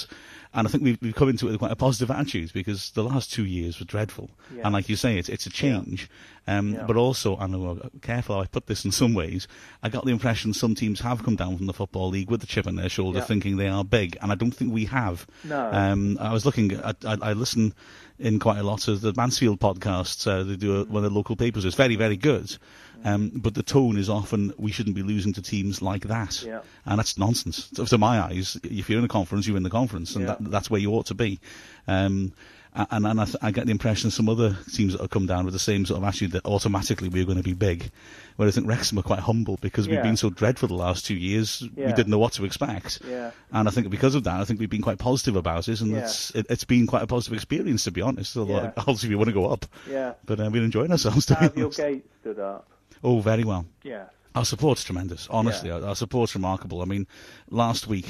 and 0.54 0.66
I 0.66 0.70
think 0.70 0.82
we've, 0.82 0.98
we've 1.02 1.14
come 1.14 1.28
into 1.28 1.46
it 1.48 1.52
with 1.52 1.58
quite 1.60 1.72
a 1.72 1.76
positive 1.76 2.10
attitude 2.10 2.52
because 2.54 2.90
the 2.92 3.02
last 3.04 3.30
two 3.32 3.44
years 3.44 3.78
were 3.78 3.84
dreadful, 3.86 4.30
Yeah. 4.54 4.62
and 4.64 4.72
like 4.72 4.88
you 4.88 4.96
say, 4.96 5.18
it's 5.18 5.28
it's 5.28 5.44
a 5.46 5.50
change. 5.50 6.08
Um, 6.46 6.72
Yeah. 6.74 6.84
But 6.86 6.96
also, 6.96 7.36
I 7.36 7.46
know 7.46 7.78
uh, 7.82 7.88
careful 8.00 8.34
how 8.36 8.42
I 8.42 8.46
put 8.46 8.66
this 8.66 8.84
in 8.84 8.92
some 8.92 9.12
ways. 9.14 9.46
I 9.82 9.88
got 9.90 10.04
the 10.06 10.10
impression 10.10 10.52
some 10.54 10.74
teams 10.74 11.00
have 11.00 11.22
come 11.22 11.36
down 11.36 11.56
from 11.58 11.66
the 11.66 11.72
football 11.74 12.08
league 12.08 12.30
with 12.30 12.40
the 12.40 12.46
chip 12.46 12.66
on 12.66 12.76
their 12.76 12.88
shoulder, 12.88 13.18
Yeah. 13.18 13.24
thinking 13.26 13.58
they 13.58 13.68
are 13.68 13.84
big, 13.84 14.16
and 14.22 14.32
I 14.32 14.34
don't 14.36 14.50
think 14.52 14.72
we 14.72 14.86
have. 14.86 15.26
No. 15.44 15.70
Um, 15.70 16.16
I 16.18 16.32
was 16.32 16.44
looking. 16.46 16.80
I, 16.82 16.94
I, 17.06 17.18
I 17.22 17.32
listen 17.34 17.74
in 18.18 18.38
quite 18.38 18.58
a 18.58 18.62
lot 18.62 18.80
to 18.80 18.96
the 18.96 19.12
Mansfield 19.16 19.60
podcasts. 19.60 20.26
Uh, 20.26 20.42
they 20.44 20.56
do 20.56 20.80
a, 20.80 20.84
one 20.84 21.04
of 21.04 21.10
the 21.12 21.16
local 21.16 21.36
papers. 21.36 21.64
It's 21.64 21.76
very, 21.76 21.96
very 21.96 22.16
good. 22.16 22.56
Um, 23.04 23.30
but 23.34 23.54
the 23.54 23.62
tone 23.62 23.96
is 23.96 24.08
often 24.08 24.52
we 24.58 24.70
shouldn't 24.72 24.96
be 24.96 25.02
losing 25.02 25.32
to 25.34 25.42
teams 25.42 25.82
like 25.82 26.04
that, 26.08 26.42
Yeah. 26.42 26.60
and 26.86 26.98
that's 26.98 27.18
nonsense. 27.18 27.68
To, 27.70 27.84
to 27.86 27.98
my 27.98 28.20
eyes, 28.20 28.56
if 28.62 28.88
you're 28.88 28.98
in 28.98 29.04
a 29.04 29.08
conference, 29.08 29.46
you're 29.46 29.56
in 29.56 29.62
the 29.64 29.70
conference, 29.70 30.14
and 30.14 30.24
Yeah. 30.26 30.36
that, 30.38 30.50
that's 30.50 30.70
where 30.70 30.80
you 30.80 30.90
ought 30.92 31.06
to 31.06 31.14
be. 31.14 31.40
Um, 31.88 32.32
and, 32.74 33.04
and 33.06 33.20
I, 33.20 33.24
th- 33.26 33.36
I 33.42 33.50
get 33.50 33.66
the 33.66 33.70
impression 33.70 34.10
some 34.10 34.30
other 34.30 34.56
teams 34.72 34.92
that 34.92 35.02
have 35.02 35.10
come 35.10 35.26
down 35.26 35.44
with 35.44 35.52
the 35.52 35.58
same 35.60 35.84
sort 35.84 35.98
of 35.98 36.04
attitude 36.08 36.32
that 36.32 36.46
automatically 36.46 37.10
we're 37.10 37.26
going 37.26 37.36
to 37.36 37.42
be 37.44 37.52
big. 37.52 37.90
Where 38.36 38.48
I 38.48 38.50
think 38.50 38.66
Wrexham 38.66 38.98
are 38.98 39.02
quite 39.02 39.18
humble 39.18 39.58
because 39.60 39.86
we've 39.86 40.02
been 40.02 40.16
so 40.16 40.30
dreadful 40.30 40.68
the 40.68 40.74
last 40.74 41.04
two 41.04 41.14
years, 41.14 41.62
we 41.76 41.84
didn't 41.92 42.08
know 42.08 42.18
what 42.18 42.32
to 42.34 42.46
expect. 42.46 43.00
Yeah. 43.06 43.32
And 43.52 43.68
I 43.68 43.70
think 43.70 43.90
because 43.90 44.14
of 44.14 44.24
that, 44.24 44.40
I 44.40 44.44
think 44.44 44.58
we've 44.58 44.70
been 44.70 44.80
quite 44.80 44.98
positive 44.98 45.36
about 45.36 45.68
it, 45.68 45.82
and 45.82 45.90
Yeah. 45.90 45.98
it's 45.98 46.30
it, 46.34 46.46
it's 46.48 46.64
been 46.64 46.86
quite 46.86 47.02
a 47.02 47.06
positive 47.06 47.34
experience 47.34 47.84
to 47.84 47.90
be 47.90 48.00
honest. 48.00 48.36
A 48.36 48.42
lot- 48.42 48.62
Yeah. 48.62 48.72
Obviously, 48.78 49.10
we 49.10 49.16
want 49.16 49.28
to 49.28 49.34
go 49.34 49.48
up, 49.50 49.66
Yeah. 49.86 50.14
but 50.24 50.40
uh, 50.40 50.48
we're 50.50 50.64
enjoying 50.64 50.92
ourselves. 50.92 51.26
To 51.26 51.34
Have 51.34 51.54
your 51.58 51.68
gate 51.68 52.06
stood 52.22 52.38
up? 52.38 52.66
Oh, 53.02 53.20
very 53.20 53.44
well. 53.44 53.66
Yes. 53.82 54.08
Our 54.34 54.44
support's 54.44 54.84
tremendous. 54.84 55.28
Honestly, 55.30 55.68
Yeah. 55.68 55.76
our, 55.76 55.88
our 55.88 55.96
support's 55.96 56.34
remarkable. 56.34 56.80
I 56.82 56.86
mean, 56.86 57.06
last 57.50 57.86
week 57.86 58.06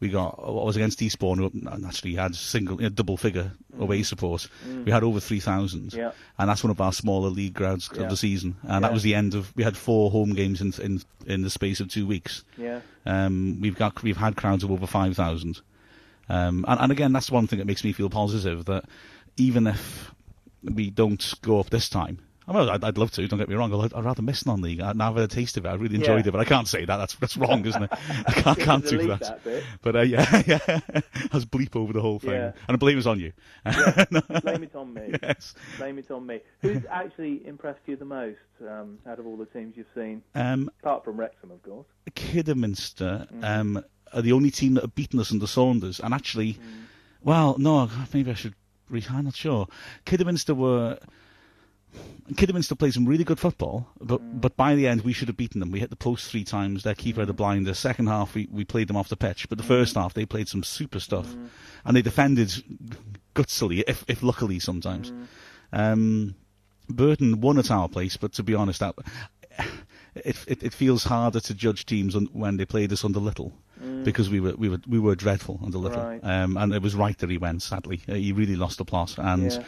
we 0.00 0.08
got 0.08 0.38
what 0.52 0.66
was 0.66 0.76
against 0.76 1.00
Eastbourne, 1.02 1.38
who 1.38 1.50
naturally 1.54 2.14
had 2.14 2.34
single, 2.36 2.76
you 2.76 2.82
know, 2.84 2.88
double 2.90 3.16
figure 3.16 3.52
away 3.78 4.02
support. 4.02 4.46
We 4.84 4.90
had 4.92 5.02
over 5.02 5.18
three 5.18 5.40
thousand, 5.40 5.90
Mm. 5.92 5.96
Yeah. 5.96 6.10
and 6.38 6.48
that's 6.50 6.62
one 6.62 6.70
of 6.70 6.80
our 6.80 6.92
smaller 6.92 7.30
league 7.30 7.54
grounds 7.54 7.88
Yeah. 7.94 8.02
of 8.02 8.10
the 8.10 8.16
season. 8.16 8.56
And 8.62 8.70
Yeah. 8.70 8.78
that 8.80 8.92
was 8.92 9.02
the 9.02 9.14
end 9.14 9.34
of. 9.34 9.52
We 9.56 9.64
had 9.64 9.76
four 9.76 10.10
home 10.10 10.34
games 10.34 10.60
in 10.60 10.72
in 10.82 11.00
in 11.26 11.42
the 11.42 11.50
space 11.50 11.80
of 11.80 11.88
two 11.88 12.06
weeks. 12.06 12.44
Yeah. 12.58 12.80
Um, 13.06 13.58
we've 13.60 13.76
got 13.76 14.02
we've 14.02 14.16
had 14.18 14.36
crowds 14.36 14.62
of 14.62 14.70
over 14.70 14.86
five 14.86 15.16
thousand, 15.16 15.60
um, 16.28 16.64
and, 16.68 16.80
and 16.80 16.92
again 16.92 17.12
that's 17.12 17.30
one 17.30 17.46
thing 17.46 17.58
that 17.58 17.66
makes 17.66 17.82
me 17.84 17.92
feel 17.92 18.10
positive 18.10 18.64
that 18.66 18.84
even 19.36 19.66
if 19.66 20.12
we 20.62 20.90
don't 20.90 21.34
go 21.42 21.58
up 21.60 21.70
this 21.70 21.88
time. 21.88 22.18
I 22.46 22.52
mean, 22.52 22.68
I'd, 22.68 22.84
I'd 22.84 22.98
love 22.98 23.10
to. 23.12 23.26
Don't 23.26 23.38
get 23.38 23.48
me 23.48 23.54
wrong. 23.54 23.72
I'd, 23.72 23.94
I'd 23.94 24.04
rather 24.04 24.20
miss 24.20 24.44
non-league. 24.44 24.80
I, 24.80 24.92
now 24.92 25.08
I've 25.10 25.16
had 25.16 25.24
a 25.24 25.28
taste 25.28 25.56
of 25.56 25.64
it. 25.64 25.68
I 25.70 25.74
really 25.74 25.94
enjoyed 25.94 26.24
Yeah. 26.26 26.28
it, 26.28 26.32
but 26.32 26.40
I 26.40 26.44
can't 26.44 26.68
say 26.68 26.84
that. 26.84 26.96
That's 26.98 27.14
that's 27.14 27.36
wrong, 27.38 27.64
isn't 27.64 27.82
it? 27.84 27.90
I 28.26 28.32
can't, 28.32 28.58
can't 28.58 28.86
do 28.86 29.06
that. 29.06 29.20
that. 29.44 29.62
But 29.80 29.96
uh, 29.96 30.00
yeah, 30.02 30.42
yeah. 30.46 30.58
I 30.68 31.02
was 31.32 31.46
bleep 31.46 31.74
over 31.74 31.92
the 31.94 32.02
whole 32.02 32.18
thing, 32.18 32.32
Yeah. 32.32 32.52
and 32.68 32.74
I 32.74 32.76
blame 32.76 32.98
is 32.98 33.06
on 33.06 33.18
you. 33.18 33.32
Blame 33.64 34.62
it 34.62 34.74
on 34.74 34.92
me. 34.92 35.14
yes. 35.22 35.54
Blame 35.78 35.98
it 35.98 36.10
on 36.10 36.26
me. 36.26 36.40
Who's 36.60 36.82
actually 36.90 37.46
impressed 37.46 37.80
you 37.86 37.96
the 37.96 38.04
most 38.04 38.38
um, 38.68 38.98
out 39.06 39.18
of 39.18 39.26
all 39.26 39.36
the 39.36 39.46
teams 39.46 39.74
you've 39.76 39.86
seen? 39.94 40.22
Um, 40.34 40.70
Apart 40.82 41.04
from 41.04 41.16
Wrexham, 41.16 41.50
of 41.50 41.62
course. 41.62 41.86
Kidderminster 42.14 43.26
Mm. 43.34 43.44
um, 43.44 43.84
are 44.12 44.22
the 44.22 44.32
only 44.32 44.50
team 44.50 44.74
that 44.74 44.82
have 44.82 44.94
beaten 44.94 45.18
us 45.18 45.32
under 45.32 45.46
Saunders, 45.46 45.98
and 46.00 46.12
actually, 46.12 46.54
Mm. 46.54 46.60
well, 47.22 47.56
no, 47.58 47.88
maybe 48.12 48.30
I 48.30 48.34
should. 48.34 48.54
Re- 48.90 49.04
I'm 49.10 49.24
not 49.24 49.34
sure. 49.34 49.66
Kidderminster 50.04 50.54
were. 50.54 50.98
Kidderminster 52.36 52.74
played 52.74 52.94
some 52.94 53.04
really 53.06 53.24
good 53.24 53.38
football, 53.38 53.86
but 54.00 54.20
Mm. 54.20 54.40
but 54.40 54.56
by 54.56 54.74
the 54.74 54.86
end 54.86 55.02
we 55.02 55.12
should 55.12 55.28
have 55.28 55.36
beaten 55.36 55.60
them. 55.60 55.70
We 55.70 55.80
hit 55.80 55.90
the 55.90 55.96
post 55.96 56.30
three 56.30 56.44
times. 56.44 56.82
Their 56.82 56.94
keeper 56.94 57.20
had 57.20 57.28
a 57.28 57.34
blinder. 57.34 57.74
Second 57.74 58.06
half 58.06 58.34
we, 58.34 58.48
we 58.50 58.64
played 58.64 58.88
them 58.88 58.96
off 58.96 59.08
the 59.10 59.16
pitch, 59.16 59.46
but 59.48 59.58
the 59.58 59.64
Mm. 59.64 59.68
first 59.68 59.94
half 59.96 60.14
they 60.14 60.24
played 60.26 60.48
some 60.48 60.62
super 60.62 61.00
stuff, 61.00 61.34
and 61.84 61.96
they 61.96 62.02
defended 62.02 62.48
gutsily, 63.34 63.84
if 63.86 64.04
if 64.08 64.22
luckily 64.22 64.58
sometimes. 64.58 65.10
Mm. 65.12 65.26
Um, 65.72 66.34
Burton 66.88 67.40
won 67.40 67.58
at 67.58 67.70
our 67.70 67.88
place, 67.88 68.16
but 68.16 68.32
to 68.34 68.42
be 68.42 68.54
honest, 68.54 68.80
that 68.80 68.94
it, 70.14 70.36
it 70.46 70.62
it 70.62 70.72
feels 70.74 71.04
harder 71.04 71.40
to 71.40 71.54
judge 71.54 71.86
teams 71.86 72.14
on, 72.16 72.26
when 72.32 72.56
they 72.56 72.64
played 72.64 72.92
us 72.92 73.04
under 73.04 73.20
Little 73.20 73.52
because 74.02 74.30
we 74.30 74.40
were 74.40 74.54
we 74.56 74.68
were 74.70 74.80
we 74.86 74.98
were 74.98 75.14
dreadful 75.14 75.60
under 75.62 75.76
Little, 75.78 76.00
Mm. 76.02 76.22
Right. 76.22 76.42
um, 76.42 76.56
and 76.56 76.72
it 76.72 76.80
was 76.82 76.94
right 76.94 77.18
that 77.18 77.28
he 77.30 77.36
went. 77.38 77.62
Sadly, 77.62 78.00
uh, 78.08 78.14
he 78.14 78.32
really 78.32 78.56
lost 78.56 78.78
the 78.78 78.84
plot, 78.84 79.14
and 79.18 79.52
Yeah. 79.52 79.62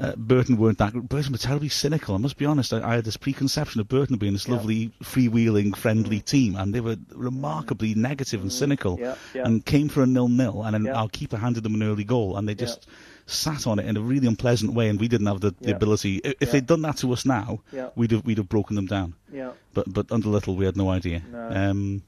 Uh, 0.00 0.12
Burton 0.16 0.56
weren't 0.56 0.78
that. 0.78 0.92
Burton 0.94 1.32
were 1.32 1.38
terribly 1.38 1.68
cynical. 1.68 2.14
I 2.14 2.18
must 2.18 2.36
be 2.38 2.46
honest. 2.46 2.72
I, 2.72 2.80
I 2.82 2.94
had 2.96 3.04
this 3.04 3.16
preconception 3.16 3.80
of 3.80 3.88
Burton 3.88 4.16
being 4.16 4.32
this 4.32 4.48
Yeah. 4.48 4.54
lovely, 4.54 4.90
freewheeling, 5.02 5.76
friendly 5.76 6.20
team, 6.20 6.56
and 6.56 6.74
they 6.74 6.80
were 6.80 6.96
remarkably 7.14 7.94
negative 7.94 8.40
and 8.42 8.52
cynical, 8.52 8.96
Mm. 8.96 9.00
Yeah, 9.00 9.14
yeah. 9.34 9.42
and 9.44 9.64
came 9.64 9.88
for 9.88 10.02
a 10.02 10.06
nil-nil, 10.06 10.62
and 10.64 10.74
then 10.74 10.92
our 10.94 11.08
keeper 11.08 11.36
handed 11.36 11.62
them 11.62 11.74
an 11.74 11.82
early 11.82 12.04
goal, 12.04 12.36
and 12.36 12.48
they 12.48 12.54
just 12.54 12.86
sat 13.26 13.66
on 13.66 13.78
it 13.78 13.86
in 13.86 13.96
a 13.96 14.00
really 14.00 14.26
unpleasant 14.26 14.72
way, 14.72 14.88
and 14.88 14.98
we 14.98 15.06
didn't 15.06 15.26
have 15.28 15.40
the, 15.40 15.54
the 15.60 15.74
ability. 15.74 16.16
If 16.40 16.50
they'd 16.50 16.66
done 16.66 16.82
that 16.82 16.96
to 16.98 17.12
us 17.12 17.24
now, 17.24 17.60
Yeah. 17.72 17.90
we'd 17.94 18.10
have 18.10 18.24
we'd 18.24 18.38
have 18.38 18.48
broken 18.48 18.74
them 18.76 18.86
down. 18.86 19.14
Yeah. 19.32 19.52
But 19.74 19.92
but 19.92 20.10
under 20.10 20.28
Little, 20.28 20.56
we 20.56 20.64
had 20.64 20.76
no 20.76 20.90
idea. 20.90 21.22
No. 21.30 21.48
Um, 21.50 22.02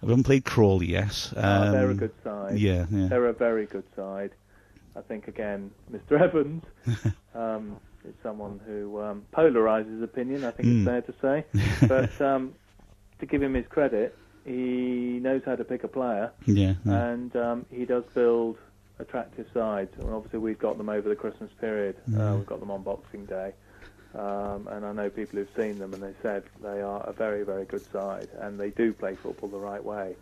we 0.00 0.08
haven't 0.08 0.24
played 0.24 0.44
Crawley 0.44 0.86
yet. 0.90 1.32
Ah, 1.36 1.70
they're 1.70 1.88
a 1.88 1.90
Um, 1.90 1.96
good 1.98 2.12
side. 2.22 2.58
Yeah, 2.58 2.86
yeah. 2.90 3.08
They're 3.08 3.26
a 3.26 3.32
very 3.32 3.66
good 3.66 3.84
side. 3.96 4.30
I 4.96 5.00
think 5.02 5.28
again, 5.28 5.70
Mr. 5.92 6.20
Evans 6.28 6.62
um, 7.34 7.76
is 8.06 8.14
someone 8.22 8.60
who 8.66 9.00
um, 9.00 9.24
polarises 9.32 10.02
opinion. 10.02 10.44
I 10.44 10.50
think 10.52 10.68
Mm. 10.68 10.78
it's 10.78 10.88
fair 10.88 11.02
to 11.02 11.44
say. 11.82 11.86
but 11.88 12.20
um, 12.24 12.54
to 13.20 13.26
give 13.26 13.42
him 13.42 13.54
his 13.54 13.66
credit, 13.68 14.16
he 14.44 15.18
knows 15.22 15.42
how 15.46 15.56
to 15.56 15.64
pick 15.64 15.84
a 15.84 15.88
player, 15.88 16.30
yeah, 16.46 16.74
yeah. 16.84 17.06
and 17.06 17.34
um, 17.36 17.66
he 17.70 17.84
does 17.86 18.04
build 18.14 18.56
attractive 18.98 19.46
sides. 19.54 19.90
And 19.98 20.10
obviously, 20.10 20.38
we've 20.38 20.58
got 20.58 20.76
them 20.78 20.88
over 20.90 21.08
the 21.08 21.16
Christmas 21.16 21.50
period. 21.60 21.96
Uh, 22.14 22.34
we've 22.36 22.46
got 22.46 22.60
them 22.60 22.70
on 22.70 22.82
Boxing 22.82 23.24
Day. 23.24 23.52
Um, 24.14 24.68
and 24.70 24.84
I 24.86 24.92
know 24.92 25.10
people 25.10 25.38
who've 25.40 25.48
seen 25.56 25.78
them, 25.78 25.92
and 25.94 26.02
they 26.02 26.12
said 26.22 26.44
they 26.62 26.80
are 26.82 27.00
a 27.08 27.12
very, 27.12 27.42
very 27.42 27.64
good 27.64 27.82
side, 27.92 28.28
and 28.40 28.60
they 28.60 28.70
do 28.70 28.92
play 28.92 29.16
football 29.20 29.48
the 29.48 29.58
right 29.58 29.82
way. 29.82 30.14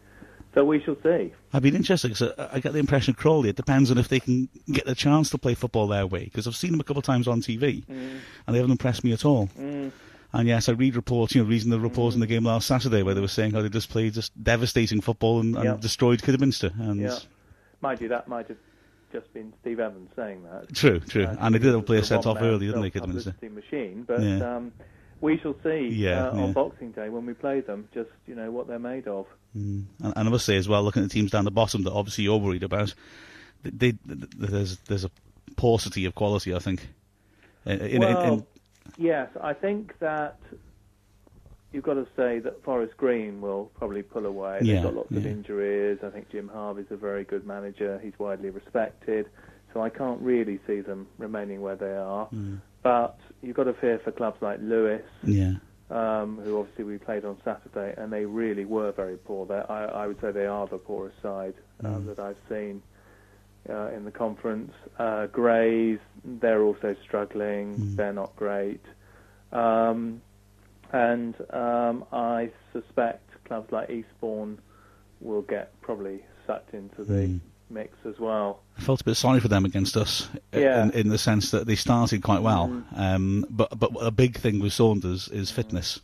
So 0.54 0.64
we 0.64 0.82
shall 0.82 0.96
see. 1.02 1.32
I've 1.52 1.62
been 1.62 1.74
interested 1.76 2.08
because 2.12 2.30
I 2.38 2.60
get 2.60 2.72
the 2.74 2.78
impression 2.78 3.14
Crawley. 3.14 3.48
It 3.48 3.56
depends 3.56 3.90
on 3.90 3.96
if 3.98 4.08
they 4.08 4.20
can 4.20 4.48
get 4.70 4.84
the 4.84 4.94
chance 4.94 5.30
to 5.30 5.38
play 5.38 5.54
football 5.54 5.86
their 5.86 6.06
way. 6.06 6.24
Because 6.24 6.46
I've 6.46 6.56
seen 6.56 6.72
them 6.72 6.80
a 6.80 6.84
couple 6.84 6.98
of 7.00 7.04
times 7.06 7.26
on 7.26 7.40
TV, 7.40 7.84
and 7.88 8.20
they 8.48 8.58
haven't 8.58 8.72
impressed 8.72 9.02
me 9.04 9.12
at 9.12 9.24
all. 9.24 9.48
Mm. 9.58 9.92
And 10.34 10.48
yes, 10.48 10.68
I 10.68 10.72
read 10.72 10.96
reports, 10.96 11.34
you 11.34 11.42
know, 11.42 11.48
reading 11.48 11.70
the 11.70 11.78
reports 11.80 12.14
in 12.14 12.20
the 12.20 12.26
game 12.26 12.44
last 12.44 12.66
Saturday 12.66 13.02
where 13.02 13.14
they 13.14 13.20
were 13.20 13.28
saying 13.28 13.52
how 13.52 13.60
they 13.62 13.68
just 13.68 13.90
played 13.90 14.14
just 14.14 14.32
devastating 14.42 15.00
football 15.02 15.40
and, 15.40 15.54
and 15.56 15.64
Yeah. 15.64 15.76
destroyed 15.78 16.22
Kidderminster. 16.22 16.70
And 16.78 17.00
Yeah. 17.00 17.18
Mind 17.82 18.00
you, 18.00 18.08
that 18.08 18.28
might 18.28 18.48
have 18.48 18.56
just 19.12 19.32
been 19.34 19.52
Steve 19.60 19.78
Evans 19.80 20.08
saying 20.16 20.42
that. 20.44 20.74
true, 20.74 21.00
true. 21.00 21.24
Uh, 21.24 21.36
and 21.40 21.54
they 21.54 21.58
did 21.58 21.66
have 21.72 21.80
a 21.80 21.82
player 21.82 22.02
sent 22.02 22.24
off 22.26 22.38
early, 22.40 22.66
didn't 22.66 22.80
they, 22.80 22.90
Kidderminster? 22.90 23.34
machine, 23.50 24.04
but 24.06 24.22
Yeah. 24.22 24.56
um, 24.56 24.72
we 25.22 25.38
shall 25.38 25.54
see 25.62 25.88
Yeah, 25.90 26.28
uh, 26.28 26.36
yeah. 26.36 26.42
on 26.42 26.52
Boxing 26.52 26.90
Day 26.92 27.08
when 27.08 27.24
we 27.24 27.32
play 27.32 27.60
them, 27.60 27.88
just 27.94 28.10
you 28.26 28.34
know 28.34 28.50
what 28.50 28.66
they're 28.66 28.78
made 28.78 29.08
of. 29.08 29.26
Mm. 29.56 29.84
And, 30.02 30.12
and 30.16 30.28
I 30.28 30.30
must 30.30 30.44
say 30.44 30.56
as 30.56 30.68
well, 30.68 30.82
looking 30.82 31.02
at 31.02 31.08
the 31.08 31.14
teams 31.14 31.30
down 31.30 31.44
the 31.44 31.50
bottom 31.50 31.82
that 31.84 31.92
obviously 31.92 32.24
you're 32.24 32.38
worried 32.38 32.62
about, 32.64 32.92
they, 33.62 33.92
they, 34.04 34.26
there's 34.36 34.76
there's 34.88 35.04
a 35.04 35.10
paucity 35.56 36.04
of 36.04 36.14
quality, 36.14 36.54
I 36.54 36.58
think. 36.58 36.86
In, 37.64 37.80
in, 37.80 38.00
well, 38.00 38.32
in, 38.34 38.46
yes, 38.98 39.28
I 39.40 39.54
think 39.54 39.98
that 40.00 40.38
you've 41.72 41.84
got 41.84 41.94
to 41.94 42.06
say 42.16 42.40
that 42.40 42.62
Forest 42.64 42.96
Green 42.96 43.40
will 43.40 43.70
probably 43.78 44.02
pull 44.02 44.26
away. 44.26 44.58
Yeah, 44.62 44.74
They've 44.74 44.82
got 44.84 44.94
lots 44.94 45.10
of 45.12 45.24
injuries. 45.24 45.98
I 46.02 46.10
think 46.10 46.30
Jim 46.30 46.50
Harvey's 46.52 46.86
a 46.90 46.96
very 46.96 47.24
good 47.24 47.46
manager. 47.46 48.00
He's 48.02 48.18
widely 48.18 48.50
respected. 48.50 49.28
So 49.72 49.80
I 49.80 49.88
can't 49.88 50.20
really 50.20 50.60
see 50.66 50.80
them 50.80 51.06
remaining 51.16 51.62
where 51.62 51.76
they 51.76 51.94
are. 51.94 52.28
Mm. 52.28 52.60
But 52.82 53.18
you've 53.42 53.56
got 53.56 53.64
to 53.64 53.74
fear 53.74 53.98
for 54.04 54.12
clubs 54.12 54.38
like 54.40 54.58
Lewes, 54.60 55.02
yeah. 55.24 55.54
um, 55.90 56.40
who 56.42 56.58
obviously 56.58 56.84
we 56.84 56.98
played 56.98 57.24
on 57.24 57.36
Saturday, 57.44 57.94
and 58.00 58.12
they 58.12 58.24
really 58.24 58.64
were 58.64 58.92
very 58.92 59.16
poor. 59.16 59.46
They're, 59.46 59.70
I, 59.70 59.84
I 59.84 60.06
would 60.06 60.20
say 60.20 60.32
they 60.32 60.46
are 60.46 60.66
the 60.66 60.78
poorest 60.78 61.20
side 61.22 61.54
um, 61.84 62.02
Mm. 62.04 62.06
that 62.06 62.18
I've 62.18 62.36
seen. 62.48 62.82
uh, 63.70 63.90
in 63.96 64.04
the 64.04 64.10
conference. 64.10 64.72
Uh, 64.98 65.26
Grays, 65.28 66.00
they're 66.24 66.64
also 66.64 66.96
struggling. 67.04 67.76
Mm. 67.76 67.96
They're 67.96 68.12
not 68.12 68.34
great. 68.34 68.80
Um, 69.52 70.20
and 70.92 71.34
um, 71.50 72.04
I 72.12 72.50
suspect 72.72 73.22
clubs 73.44 73.70
like 73.70 73.88
Eastbourne 73.88 74.58
will 75.20 75.42
get 75.42 75.80
probably 75.80 76.24
sucked 76.44 76.74
into 76.74 77.04
the 77.04 77.14
Mm. 77.14 77.40
Mix 77.72 77.96
as 78.06 78.18
well. 78.18 78.60
I 78.78 78.82
felt 78.82 79.00
a 79.00 79.04
bit 79.04 79.16
sorry 79.16 79.40
for 79.40 79.48
them 79.48 79.64
against 79.64 79.96
us 79.96 80.28
Yeah. 80.52 80.82
in, 80.84 80.90
in 80.92 81.08
the 81.08 81.18
sense 81.18 81.50
that 81.50 81.66
they 81.66 81.74
started 81.76 82.22
quite 82.22 82.42
well. 82.42 82.68
Mm. 82.68 82.98
Um, 82.98 83.46
but 83.50 83.78
but 83.78 83.90
a 84.00 84.10
big 84.10 84.36
thing 84.36 84.60
with 84.60 84.72
Saunders 84.72 85.28
is 85.28 85.50
fitness. 85.50 86.00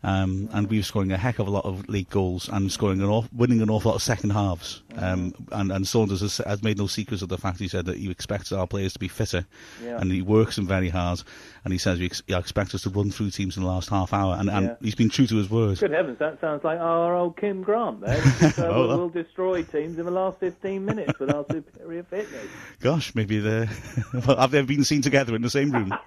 Um, 0.00 0.48
and 0.52 0.70
we 0.70 0.76
were 0.76 0.84
scoring 0.84 1.10
a 1.10 1.16
heck 1.16 1.40
of 1.40 1.48
a 1.48 1.50
lot 1.50 1.64
of 1.64 1.88
league 1.88 2.08
goals 2.08 2.48
and 2.48 2.70
scoring 2.70 3.00
an 3.00 3.08
off, 3.08 3.28
winning 3.32 3.60
an 3.60 3.68
awful 3.68 3.90
lot 3.90 3.96
of 3.96 4.02
second 4.02 4.30
halves. 4.30 4.82
Um, 4.96 5.34
and, 5.50 5.72
and 5.72 5.88
Saunders 5.88 6.20
has, 6.20 6.38
has 6.38 6.62
made 6.62 6.78
no 6.78 6.86
secrets 6.86 7.20
of 7.20 7.28
the 7.28 7.36
fact 7.36 7.58
he 7.58 7.66
said 7.66 7.86
that 7.86 7.96
he 7.96 8.08
expects 8.08 8.52
our 8.52 8.66
players 8.68 8.92
to 8.92 9.00
be 9.00 9.08
fitter, 9.08 9.44
Yeah. 9.82 9.98
and 10.00 10.12
he 10.12 10.22
works 10.22 10.54
them 10.54 10.68
very 10.68 10.88
hard. 10.88 11.22
And 11.64 11.72
he 11.72 11.78
says 11.78 11.98
he, 11.98 12.06
ex- 12.06 12.22
he 12.28 12.34
expects 12.34 12.76
us 12.76 12.82
to 12.82 12.90
run 12.90 13.10
through 13.10 13.30
teams 13.32 13.56
in 13.56 13.64
the 13.64 13.68
last 13.68 13.88
half 13.88 14.12
hour, 14.12 14.36
and, 14.38 14.48
and 14.48 14.66
Yeah. 14.66 14.74
he's 14.80 14.94
been 14.94 15.10
true 15.10 15.26
to 15.26 15.36
his 15.36 15.50
word. 15.50 15.78
Good 15.80 15.90
heavens, 15.90 16.18
that 16.20 16.40
sounds 16.40 16.62
like 16.62 16.78
our 16.78 17.16
old 17.16 17.36
Kim 17.36 17.62
Grant 17.62 18.00
there. 18.00 18.22
Oh, 18.58 18.86
we'll, 18.86 18.98
we'll 18.98 19.08
destroy 19.08 19.62
teams 19.64 19.98
in 19.98 20.04
the 20.04 20.10
last 20.12 20.38
15 20.38 20.84
minutes 20.84 21.18
with 21.18 21.32
our 21.34 21.44
superior 21.50 22.04
fitness. 22.04 22.46
Gosh, 22.80 23.14
maybe 23.16 23.40
they 23.40 23.68
well, 24.26 24.36
have 24.36 24.52
they 24.52 24.62
been 24.62 24.84
seen 24.84 25.02
together 25.02 25.34
in 25.34 25.42
the 25.42 25.50
same 25.50 25.70
room? 25.72 25.92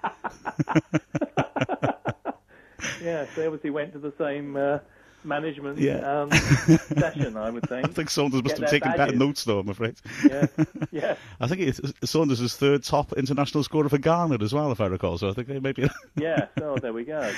Yeah, 3.02 3.26
they 3.36 3.46
obviously 3.46 3.70
went 3.70 3.92
to 3.94 3.98
the 3.98 4.12
same 4.18 4.56
uh, 4.56 4.78
management 5.24 5.78
Yeah. 5.78 6.22
um, 6.22 6.30
session, 6.98 7.36
I 7.36 7.50
would 7.50 7.68
think. 7.68 7.84
I 7.84 7.88
think 7.88 8.10
Saunders 8.10 8.42
must 8.42 8.56
Get 8.56 8.62
have 8.62 8.70
taken 8.70 8.90
better 8.92 9.04
badges. 9.06 9.18
notes, 9.18 9.44
though. 9.44 9.58
I'm 9.60 9.68
afraid. 9.68 9.94
Yeah, 10.28 10.46
yeah, 10.92 11.14
I 11.40 11.46
think 11.48 11.60
it's, 11.62 11.80
Saunders 12.04 12.40
is 12.40 12.56
third 12.56 12.84
top 12.84 13.12
international 13.14 13.64
scorer 13.64 13.88
for 13.88 13.98
Ghana 13.98 14.42
as 14.42 14.52
well, 14.52 14.70
if 14.72 14.80
I 14.80 14.86
recall. 14.86 15.18
So 15.18 15.28
I 15.28 15.32
think 15.32 15.48
they 15.48 15.58
maybe. 15.60 15.88
yeah. 16.16 16.46
So 16.58 16.76
there 16.80 16.92
we 16.92 17.04
go. 17.04 17.30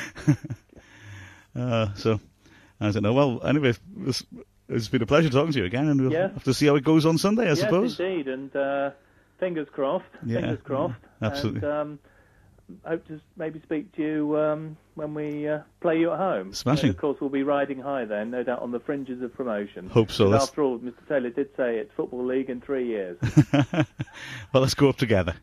uh, 1.56 1.92
so 1.94 2.20
I 2.80 2.90
don't 2.90 3.02
know. 3.02 3.12
Well, 3.12 3.40
anyway, 3.46 3.74
it's, 4.06 4.24
it's 4.68 4.88
been 4.88 5.02
a 5.02 5.06
pleasure 5.06 5.30
talking 5.30 5.52
to 5.52 5.58
you 5.60 5.64
again, 5.64 5.88
and 5.88 6.00
we'll 6.00 6.12
Yeah. 6.12 6.28
have 6.32 6.44
to 6.44 6.54
see 6.54 6.66
how 6.66 6.74
it 6.76 6.84
goes 6.84 7.06
on 7.06 7.18
Sunday, 7.18 7.44
I 7.44 7.48
yes, 7.48 7.60
suppose. 7.60 7.98
indeed, 8.00 8.28
and 8.28 8.54
uh, 8.56 8.90
fingers 9.38 9.68
crossed. 9.72 10.04
Yeah, 10.24 10.40
Fingers 10.40 10.60
crossed. 10.64 10.94
absolutely. 11.22 11.62
And, 11.68 11.78
um, 11.78 11.98
hope 12.84 13.06
to 13.08 13.20
maybe 13.36 13.60
speak 13.62 13.92
to 13.96 14.02
you 14.02 14.38
um, 14.38 14.76
when 14.94 15.14
we 15.14 15.48
uh, 15.48 15.60
play 15.80 15.98
you 15.98 16.12
at 16.12 16.18
home. 16.18 16.52
Smashing. 16.52 16.88
And 16.88 16.94
of 16.94 17.00
course, 17.00 17.20
we'll 17.20 17.30
be 17.30 17.42
riding 17.42 17.80
high 17.80 18.04
then, 18.04 18.30
no 18.30 18.42
doubt 18.42 18.60
on 18.60 18.70
the 18.70 18.80
fringes 18.80 19.22
of 19.22 19.34
promotion. 19.34 19.88
Hope 19.88 20.10
so. 20.10 20.28
Let's, 20.28 20.44
after 20.44 20.62
all, 20.62 20.78
Mr. 20.78 21.06
Taylor 21.08 21.30
did 21.30 21.48
say 21.56 21.78
it's 21.78 21.92
football 21.94 22.24
league 22.24 22.50
in 22.50 22.60
three 22.60 22.86
years. 22.86 23.18
well, 24.52 24.62
let's 24.62 24.74
go 24.74 24.88
up 24.88 24.96
together. 24.96 25.34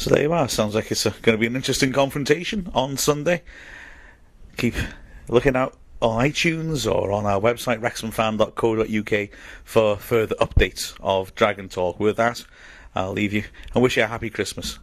So 0.00 0.08
there 0.08 0.22
you 0.22 0.32
are. 0.32 0.48
Sounds 0.48 0.74
like 0.74 0.90
it's 0.90 1.04
going 1.04 1.36
to 1.36 1.36
be 1.36 1.46
an 1.46 1.54
interesting 1.54 1.92
confrontation 1.92 2.70
on 2.72 2.96
Sunday. 2.96 3.42
Keep 4.56 4.74
looking 5.28 5.56
out 5.56 5.76
on 6.00 6.24
iTunes 6.24 6.90
or 6.90 7.12
on 7.12 7.26
our 7.26 7.38
website, 7.38 7.80
wrexhamfan.co.uk, 7.80 9.28
for 9.62 9.96
further 9.98 10.34
updates 10.36 10.94
of 11.00 11.34
Dragon 11.34 11.68
Talk. 11.68 12.00
With 12.00 12.16
that, 12.16 12.46
I'll 12.94 13.12
leave 13.12 13.32
you 13.32 13.44
and 13.74 13.82
wish 13.82 13.96
you 13.96 14.02
a 14.02 14.06
happy 14.06 14.30
Christmas. 14.30 14.78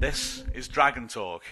This 0.00 0.44
is 0.52 0.68
Dragon 0.68 1.08
Talk 1.08 1.44